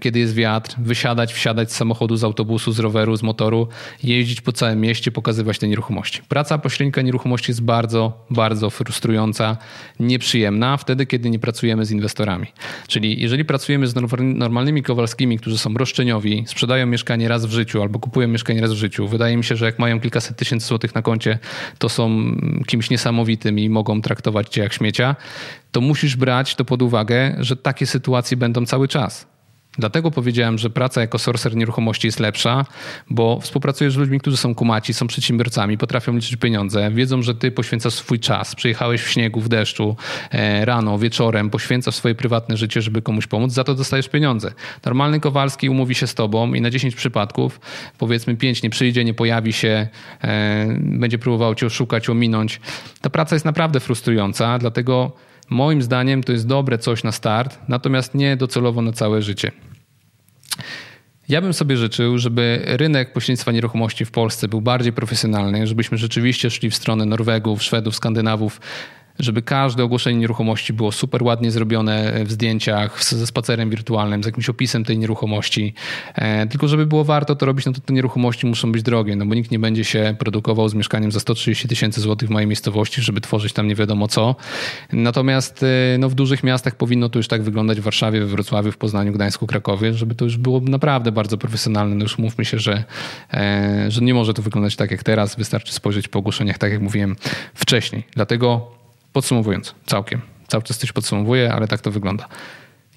kiedy 0.00 0.18
jest 0.18 0.34
wiatr, 0.34 0.74
wysiadać, 0.78 1.32
wsiadać 1.32 1.72
z 1.72 1.76
samochodu, 1.76 2.16
z 2.16 2.24
autobusu, 2.24 2.72
z 2.72 2.78
roweru, 2.78 3.16
z 3.16 3.22
motoru, 3.22 3.68
jeździć 4.02 4.40
po 4.40 4.52
całym 4.52 4.80
mieście, 4.80 5.10
pokazywać 5.10 5.58
te 5.58 5.68
nieruchomości. 5.68 6.22
Praca 6.28 6.58
pośrednika 6.58 7.02
nieruchomości 7.02 7.50
jest 7.50 7.62
bardzo, 7.62 8.26
bardzo 8.30 8.70
frustrująca, 8.70 9.56
nieprzyjemna 10.00 10.76
wtedy, 10.76 11.06
kiedy 11.06 11.30
nie 11.30 11.38
pracujemy 11.38 11.84
z 11.84 11.90
inwestorami. 11.90 12.46
Czyli 12.86 13.20
jeżeli 13.22 13.44
pracujemy 13.44 13.86
z 13.86 13.94
normalnymi 14.18 14.82
Kowalskimi, 14.82 15.38
którzy 15.38 15.58
są 15.58 15.74
roszczeniowi, 15.74 16.44
sprzedają 16.46 16.86
mieszkanie 16.86 17.28
raz 17.28 17.46
w 17.46 17.50
życiu 17.50 17.82
albo 17.82 17.98
kupują 17.98 18.28
mieszkanie 18.28 18.60
raz 18.60 18.72
w 18.72 18.76
życiu, 18.76 19.08
wydaje 19.08 19.36
mi 19.36 19.44
się, 19.44 19.56
że 19.56 19.66
jak 19.66 19.78
mają 19.78 20.00
kilkaset 20.00 20.36
tysięcy 20.36 20.66
złotych 20.66 20.94
na 20.94 21.02
koncie, 21.02 21.38
to 21.78 21.88
są 21.88 22.36
kimś 22.66 22.90
niesamowitym 22.90 23.58
i 23.58 23.68
mogą 23.68 24.02
traktować 24.02 24.48
cię 24.48 24.62
jak 24.62 24.72
śmiecia, 24.72 25.16
to 25.72 25.80
musisz 25.80 26.16
brać 26.16 26.54
to 26.54 26.64
pod 26.64 26.82
uwagę, 26.82 27.36
że 27.38 27.56
takie 27.56 27.86
sytuacje 27.86 28.36
będą 28.36 28.66
cały 28.66 28.88
czas. 28.88 29.32
Dlatego 29.78 30.10
powiedziałem, 30.10 30.58
że 30.58 30.70
praca 30.70 31.00
jako 31.00 31.18
sorcer 31.18 31.56
nieruchomości 31.56 32.08
jest 32.08 32.20
lepsza, 32.20 32.66
bo 33.10 33.40
współpracujesz 33.40 33.92
z 33.92 33.96
ludźmi, 33.96 34.20
którzy 34.20 34.36
są 34.36 34.54
kumaci, 34.54 34.94
są 34.94 35.06
przedsiębiorcami, 35.06 35.78
potrafią 35.78 36.14
liczyć 36.14 36.36
pieniądze, 36.36 36.90
wiedzą, 36.90 37.22
że 37.22 37.34
ty 37.34 37.50
poświęcasz 37.50 37.94
swój 37.94 38.20
czas. 38.20 38.54
Przyjechałeś 38.54 39.02
w 39.02 39.08
śniegu, 39.08 39.40
w 39.40 39.48
deszczu, 39.48 39.96
e, 40.30 40.64
rano, 40.64 40.98
wieczorem, 40.98 41.50
poświęcasz 41.50 41.94
swoje 41.94 42.14
prywatne 42.14 42.56
życie, 42.56 42.82
żeby 42.82 43.02
komuś 43.02 43.26
pomóc, 43.26 43.52
za 43.52 43.64
to 43.64 43.74
dostajesz 43.74 44.08
pieniądze. 44.08 44.52
Normalny 44.84 45.20
Kowalski 45.20 45.68
umówi 45.68 45.94
się 45.94 46.06
z 46.06 46.14
tobą 46.14 46.54
i 46.54 46.60
na 46.60 46.70
10 46.70 46.94
przypadków, 46.94 47.60
powiedzmy 47.98 48.36
5 48.36 48.62
nie 48.62 48.70
przyjdzie, 48.70 49.04
nie 49.04 49.14
pojawi 49.14 49.52
się, 49.52 49.88
e, 50.24 50.66
będzie 50.78 51.18
próbował 51.18 51.54
cię 51.54 51.66
oszukać, 51.66 52.08
ominąć. 52.08 52.60
Ta 53.00 53.10
praca 53.10 53.34
jest 53.36 53.44
naprawdę 53.44 53.80
frustrująca, 53.80 54.58
dlatego 54.58 55.12
Moim 55.52 55.82
zdaniem 55.82 56.22
to 56.22 56.32
jest 56.32 56.46
dobre 56.46 56.78
coś 56.78 57.04
na 57.04 57.12
start, 57.12 57.58
natomiast 57.68 58.14
nie 58.14 58.36
docelowo 58.36 58.82
na 58.82 58.92
całe 58.92 59.22
życie. 59.22 59.52
Ja 61.28 61.40
bym 61.40 61.52
sobie 61.52 61.76
życzył, 61.76 62.18
żeby 62.18 62.62
rynek 62.66 63.12
pośrednictwa 63.12 63.52
nieruchomości 63.52 64.04
w 64.04 64.10
Polsce 64.10 64.48
był 64.48 64.60
bardziej 64.60 64.92
profesjonalny, 64.92 65.66
żebyśmy 65.66 65.98
rzeczywiście 65.98 66.50
szli 66.50 66.70
w 66.70 66.74
stronę 66.74 67.06
Norwegów, 67.06 67.62
Szwedów, 67.62 67.96
Skandynawów, 67.96 68.60
żeby 69.22 69.42
każde 69.42 69.84
ogłoszenie 69.84 70.18
nieruchomości 70.18 70.72
było 70.72 70.92
super 70.92 71.22
ładnie 71.22 71.50
zrobione 71.50 72.24
w 72.24 72.32
zdjęciach, 72.32 73.04
ze 73.04 73.26
spacerem 73.26 73.70
wirtualnym, 73.70 74.22
z 74.22 74.26
jakimś 74.26 74.48
opisem 74.48 74.84
tej 74.84 74.98
nieruchomości. 74.98 75.74
E, 76.14 76.46
tylko 76.46 76.68
żeby 76.68 76.86
było 76.86 77.04
warto 77.04 77.36
to 77.36 77.46
robić, 77.46 77.66
no 77.66 77.72
to 77.72 77.80
te 77.80 77.92
nieruchomości 77.92 78.46
muszą 78.46 78.72
być 78.72 78.82
drogie, 78.82 79.16
no 79.16 79.26
bo 79.26 79.34
nikt 79.34 79.50
nie 79.50 79.58
będzie 79.58 79.84
się 79.84 80.16
produkował 80.18 80.68
z 80.68 80.74
mieszkaniem 80.74 81.12
za 81.12 81.20
130 81.20 81.68
tysięcy 81.68 82.00
złotych 82.00 82.28
w 82.28 82.32
mojej 82.32 82.46
miejscowości, 82.46 83.02
żeby 83.02 83.20
tworzyć 83.20 83.52
tam 83.52 83.68
nie 83.68 83.74
wiadomo 83.74 84.08
co. 84.08 84.36
Natomiast 84.92 85.62
e, 85.62 85.98
no, 85.98 86.08
w 86.08 86.14
dużych 86.14 86.42
miastach 86.42 86.74
powinno 86.74 87.08
to 87.08 87.18
już 87.18 87.28
tak 87.28 87.42
wyglądać 87.42 87.80
w 87.80 87.84
Warszawie, 87.84 88.20
we 88.20 88.26
Wrocławiu, 88.26 88.72
w 88.72 88.76
Poznaniu, 88.76 89.12
Gdańsku, 89.12 89.46
Krakowie, 89.46 89.94
żeby 89.94 90.14
to 90.14 90.24
już 90.24 90.36
było 90.36 90.60
naprawdę 90.60 91.12
bardzo 91.12 91.38
profesjonalne. 91.38 91.94
No 91.94 92.02
już 92.02 92.18
mówmy 92.18 92.44
się, 92.44 92.58
że, 92.58 92.84
e, 93.34 93.86
że 93.88 94.00
nie 94.00 94.14
może 94.14 94.34
to 94.34 94.42
wyglądać 94.42 94.76
tak 94.76 94.90
jak 94.90 95.02
teraz. 95.02 95.36
Wystarczy 95.36 95.72
spojrzeć 95.72 96.08
po 96.08 96.18
ogłoszeniach, 96.18 96.58
tak 96.58 96.72
jak 96.72 96.80
mówiłem 96.80 97.16
wcześniej. 97.54 98.04
Dlatego 98.14 98.81
Podsumowując, 99.12 99.74
całkiem. 99.86 100.20
Cały 100.48 100.62
czas 100.62 100.78
coś 100.78 100.92
podsumowuję, 100.92 101.52
ale 101.52 101.68
tak 101.68 101.80
to 101.80 101.90
wygląda. 101.90 102.28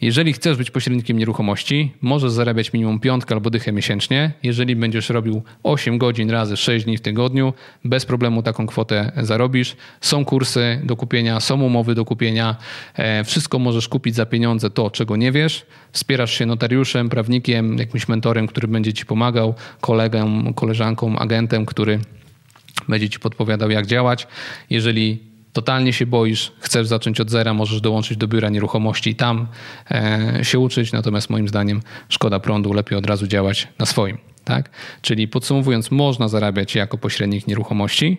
Jeżeli 0.01 0.33
chcesz 0.33 0.57
być 0.57 0.71
pośrednikiem 0.71 1.17
nieruchomości, 1.17 1.93
możesz 2.01 2.31
zarabiać 2.31 2.73
minimum 2.73 2.99
piątkę 2.99 3.35
albo 3.35 3.49
dychę 3.49 3.71
miesięcznie. 3.71 4.31
Jeżeli 4.43 4.75
będziesz 4.75 5.09
robił 5.09 5.43
8 5.63 5.97
godzin 5.97 6.29
razy 6.31 6.57
6 6.57 6.85
dni 6.85 6.97
w 6.97 7.01
tygodniu, 7.01 7.53
bez 7.85 8.05
problemu 8.05 8.43
taką 8.43 8.67
kwotę 8.67 9.11
zarobisz. 9.17 9.75
Są 10.01 10.25
kursy 10.25 10.81
do 10.83 10.95
kupienia, 10.95 11.39
są 11.39 11.61
umowy 11.61 11.95
do 11.95 12.05
kupienia. 12.05 12.55
E, 12.95 13.23
wszystko 13.23 13.59
możesz 13.59 13.87
kupić 13.87 14.15
za 14.15 14.25
pieniądze, 14.25 14.69
to 14.69 14.91
czego 14.91 15.15
nie 15.15 15.31
wiesz. 15.31 15.65
Wspierasz 15.91 16.33
się 16.33 16.45
notariuszem, 16.45 17.09
prawnikiem, 17.09 17.77
jakimś 17.77 18.07
mentorem, 18.07 18.47
który 18.47 18.67
będzie 18.67 18.93
ci 18.93 19.05
pomagał, 19.05 19.53
kolegą, 19.81 20.53
koleżanką, 20.53 21.19
agentem, 21.19 21.65
który 21.65 21.99
będzie 22.89 23.09
ci 23.09 23.19
podpowiadał, 23.19 23.69
jak 23.69 23.85
działać. 23.85 24.27
Jeżeli 24.69 25.34
totalnie 25.55 25.93
się 25.93 26.05
boisz, 26.05 26.51
chcesz 26.59 26.87
zacząć 26.87 27.19
od 27.19 27.29
zera, 27.29 27.53
możesz 27.53 27.81
dołączyć 27.81 28.17
do 28.17 28.27
biura 28.27 28.49
nieruchomości 28.49 29.09
i 29.09 29.15
tam 29.15 29.47
e, 29.91 30.39
się 30.43 30.59
uczyć. 30.59 30.91
Natomiast 30.91 31.29
moim 31.29 31.47
zdaniem 31.47 31.81
szkoda 32.09 32.39
prądu, 32.39 32.73
lepiej 32.73 32.97
od 32.97 33.05
razu 33.05 33.27
działać 33.27 33.67
na 33.79 33.85
swoim. 33.85 34.17
Tak? 34.43 34.69
Czyli 35.01 35.27
podsumowując, 35.27 35.91
można 35.91 36.27
zarabiać 36.27 36.75
jako 36.75 36.97
pośrednik 36.97 37.47
nieruchomości. 37.47 38.17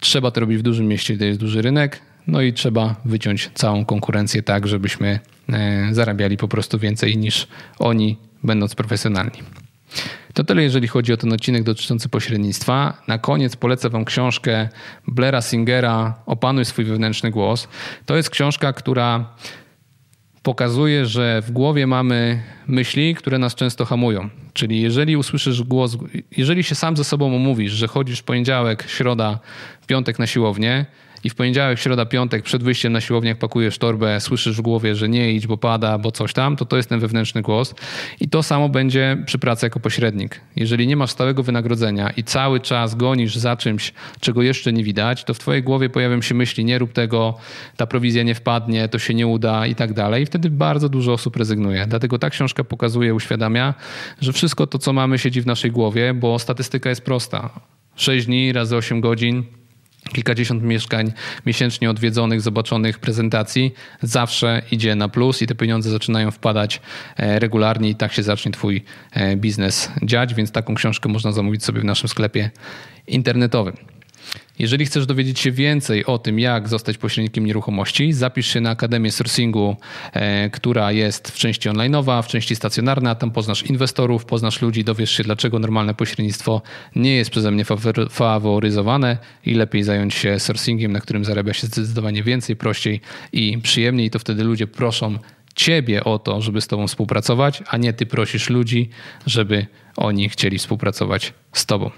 Trzeba 0.00 0.30
to 0.30 0.40
robić 0.40 0.58
w 0.58 0.62
dużym 0.62 0.86
mieście, 0.86 1.14
gdzie 1.14 1.26
jest 1.26 1.40
duży 1.40 1.62
rynek. 1.62 2.00
No 2.26 2.40
i 2.40 2.52
trzeba 2.52 2.96
wyciąć 3.04 3.50
całą 3.54 3.84
konkurencję 3.84 4.42
tak, 4.42 4.66
żebyśmy 4.66 5.20
e, 5.48 5.88
zarabiali 5.94 6.36
po 6.36 6.48
prostu 6.48 6.78
więcej 6.78 7.16
niż 7.16 7.48
oni, 7.78 8.18
będąc 8.42 8.74
profesjonalni. 8.74 9.38
To 10.34 10.44
tyle, 10.44 10.62
jeżeli 10.62 10.88
chodzi 10.88 11.12
o 11.12 11.16
ten 11.16 11.32
odcinek 11.32 11.62
dotyczący 11.62 12.08
pośrednictwa. 12.08 13.02
Na 13.08 13.18
koniec 13.18 13.56
polecę 13.56 13.90
Wam 13.90 14.04
książkę 14.04 14.68
Blaira 15.06 15.40
Singera 15.40 16.14
Opanuj 16.26 16.64
swój 16.64 16.84
wewnętrzny 16.84 17.30
głos. 17.30 17.68
To 18.06 18.16
jest 18.16 18.30
książka, 18.30 18.72
która 18.72 19.34
pokazuje, 20.42 21.06
że 21.06 21.42
w 21.42 21.50
głowie 21.50 21.86
mamy 21.86 22.42
myśli, 22.66 23.14
które 23.14 23.38
nas 23.38 23.54
często 23.54 23.84
hamują. 23.84 24.28
Czyli 24.52 24.80
jeżeli 24.80 25.16
usłyszysz 25.16 25.62
głos, 25.62 25.96
jeżeli 26.36 26.64
się 26.64 26.74
sam 26.74 26.96
ze 26.96 27.04
sobą 27.04 27.36
omówisz, 27.36 27.72
że 27.72 27.88
chodzisz 27.88 28.22
poniedziałek, 28.22 28.84
środa, 28.88 29.38
piątek 29.86 30.18
na 30.18 30.26
siłownię, 30.26 30.86
i 31.24 31.30
w 31.30 31.34
poniedziałek, 31.34 31.78
środa, 31.78 32.06
piątek 32.06 32.42
przed 32.42 32.62
wyjściem 32.62 32.92
na 32.92 33.00
siłownię, 33.00 33.28
jak 33.28 33.38
pakujesz 33.38 33.78
torbę, 33.78 34.20
słyszysz 34.20 34.56
w 34.56 34.60
głowie, 34.60 34.94
że 34.94 35.08
nie 35.08 35.32
idź, 35.32 35.46
bo 35.46 35.56
pada, 35.56 35.98
bo 35.98 36.12
coś 36.12 36.32
tam, 36.32 36.56
to 36.56 36.64
to 36.64 36.76
jest 36.76 36.88
ten 36.88 37.00
wewnętrzny 37.00 37.42
głos. 37.42 37.74
I 38.20 38.28
to 38.28 38.42
samo 38.42 38.68
będzie 38.68 39.22
przy 39.26 39.38
pracy 39.38 39.66
jako 39.66 39.80
pośrednik. 39.80 40.40
Jeżeli 40.56 40.86
nie 40.86 40.96
masz 40.96 41.10
stałego 41.10 41.42
wynagrodzenia 41.42 42.10
i 42.10 42.24
cały 42.24 42.60
czas 42.60 42.94
gonisz 42.94 43.36
za 43.36 43.56
czymś, 43.56 43.92
czego 44.20 44.42
jeszcze 44.42 44.72
nie 44.72 44.84
widać, 44.84 45.24
to 45.24 45.34
w 45.34 45.38
twojej 45.38 45.62
głowie 45.62 45.90
pojawią 45.90 46.22
się 46.22 46.34
myśli, 46.34 46.64
nie 46.64 46.78
rób 46.78 46.92
tego, 46.92 47.34
ta 47.76 47.86
prowizja 47.86 48.22
nie 48.22 48.34
wpadnie, 48.34 48.88
to 48.88 48.98
się 48.98 49.14
nie 49.14 49.26
uda 49.26 49.66
i 49.66 49.74
tak 49.74 49.92
dalej. 49.92 50.22
I 50.22 50.26
wtedy 50.26 50.50
bardzo 50.50 50.88
dużo 50.88 51.12
osób 51.12 51.36
rezygnuje. 51.36 51.86
Dlatego 51.86 52.18
ta 52.18 52.30
książka 52.30 52.64
pokazuje, 52.64 53.14
uświadamia, 53.14 53.74
że 54.20 54.32
wszystko 54.32 54.66
to, 54.66 54.78
co 54.78 54.92
mamy, 54.92 55.18
siedzi 55.18 55.42
w 55.42 55.46
naszej 55.46 55.70
głowie, 55.70 56.14
bo 56.14 56.38
statystyka 56.38 56.88
jest 56.88 57.02
prosta. 57.02 57.50
6 57.96 58.26
dni 58.26 58.52
razy 58.52 58.76
8 58.76 59.00
godzin 59.00 59.44
kilkadziesiąt 60.12 60.62
mieszkań 60.62 61.12
miesięcznie 61.46 61.90
odwiedzonych, 61.90 62.40
zobaczonych 62.40 62.98
prezentacji, 62.98 63.74
zawsze 64.02 64.62
idzie 64.70 64.94
na 64.94 65.08
plus 65.08 65.42
i 65.42 65.46
te 65.46 65.54
pieniądze 65.54 65.90
zaczynają 65.90 66.30
wpadać 66.30 66.80
e, 67.16 67.38
regularnie 67.38 67.90
i 67.90 67.94
tak 67.94 68.12
się 68.12 68.22
zacznie 68.22 68.52
Twój 68.52 68.84
e, 69.12 69.36
biznes 69.36 69.90
dziać, 70.02 70.34
więc 70.34 70.52
taką 70.52 70.74
książkę 70.74 71.08
można 71.08 71.32
zamówić 71.32 71.64
sobie 71.64 71.80
w 71.80 71.84
naszym 71.84 72.08
sklepie 72.08 72.50
internetowym. 73.06 73.76
Jeżeli 74.62 74.86
chcesz 74.86 75.06
dowiedzieć 75.06 75.40
się 75.40 75.52
więcej 75.52 76.06
o 76.06 76.18
tym, 76.18 76.38
jak 76.38 76.68
zostać 76.68 76.98
pośrednikiem 76.98 77.46
nieruchomości, 77.46 78.12
zapisz 78.12 78.46
się 78.46 78.60
na 78.60 78.70
Akademię 78.70 79.12
Sourcingu, 79.12 79.76
e, 80.12 80.50
która 80.50 80.92
jest 80.92 81.28
w 81.28 81.38
części 81.38 81.70
online'owa, 81.70 82.22
w 82.22 82.26
części 82.26 82.56
stacjonarna. 82.56 83.14
Tam 83.14 83.30
poznasz 83.30 83.62
inwestorów, 83.62 84.24
poznasz 84.24 84.62
ludzi, 84.62 84.84
dowiesz 84.84 85.10
się, 85.10 85.22
dlaczego 85.22 85.58
normalne 85.58 85.94
pośrednictwo 85.94 86.62
nie 86.96 87.16
jest 87.16 87.30
przeze 87.30 87.50
mnie 87.50 87.64
faworyzowane 88.10 89.18
i 89.46 89.54
lepiej 89.54 89.82
zająć 89.82 90.14
się 90.14 90.38
sourcingiem, 90.38 90.92
na 90.92 91.00
którym 91.00 91.24
zarabia 91.24 91.52
się 91.52 91.66
zdecydowanie 91.66 92.22
więcej, 92.22 92.56
prościej 92.56 93.00
i 93.32 93.58
przyjemniej. 93.58 94.10
To 94.10 94.18
wtedy 94.18 94.44
ludzie 94.44 94.66
proszą 94.66 95.18
ciebie 95.54 96.04
o 96.04 96.18
to, 96.18 96.40
żeby 96.40 96.60
z 96.60 96.66
tobą 96.66 96.86
współpracować, 96.86 97.62
a 97.68 97.76
nie 97.76 97.92
ty 97.92 98.06
prosisz 98.06 98.50
ludzi, 98.50 98.88
żeby 99.26 99.66
oni 99.96 100.28
chcieli 100.28 100.58
współpracować 100.58 101.32
z 101.52 101.66
tobą. 101.66 101.90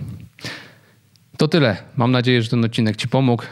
To 1.37 1.49
tyle. 1.49 1.77
Mam 1.97 2.11
nadzieję, 2.11 2.42
że 2.42 2.51
ten 2.51 2.64
odcinek 2.64 2.97
Ci 2.97 3.09
pomógł. 3.09 3.44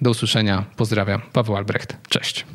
Do 0.00 0.10
usłyszenia. 0.10 0.64
Pozdrawiam. 0.76 1.22
Paweł 1.32 1.56
Albrecht. 1.56 1.96
Cześć. 2.08 2.46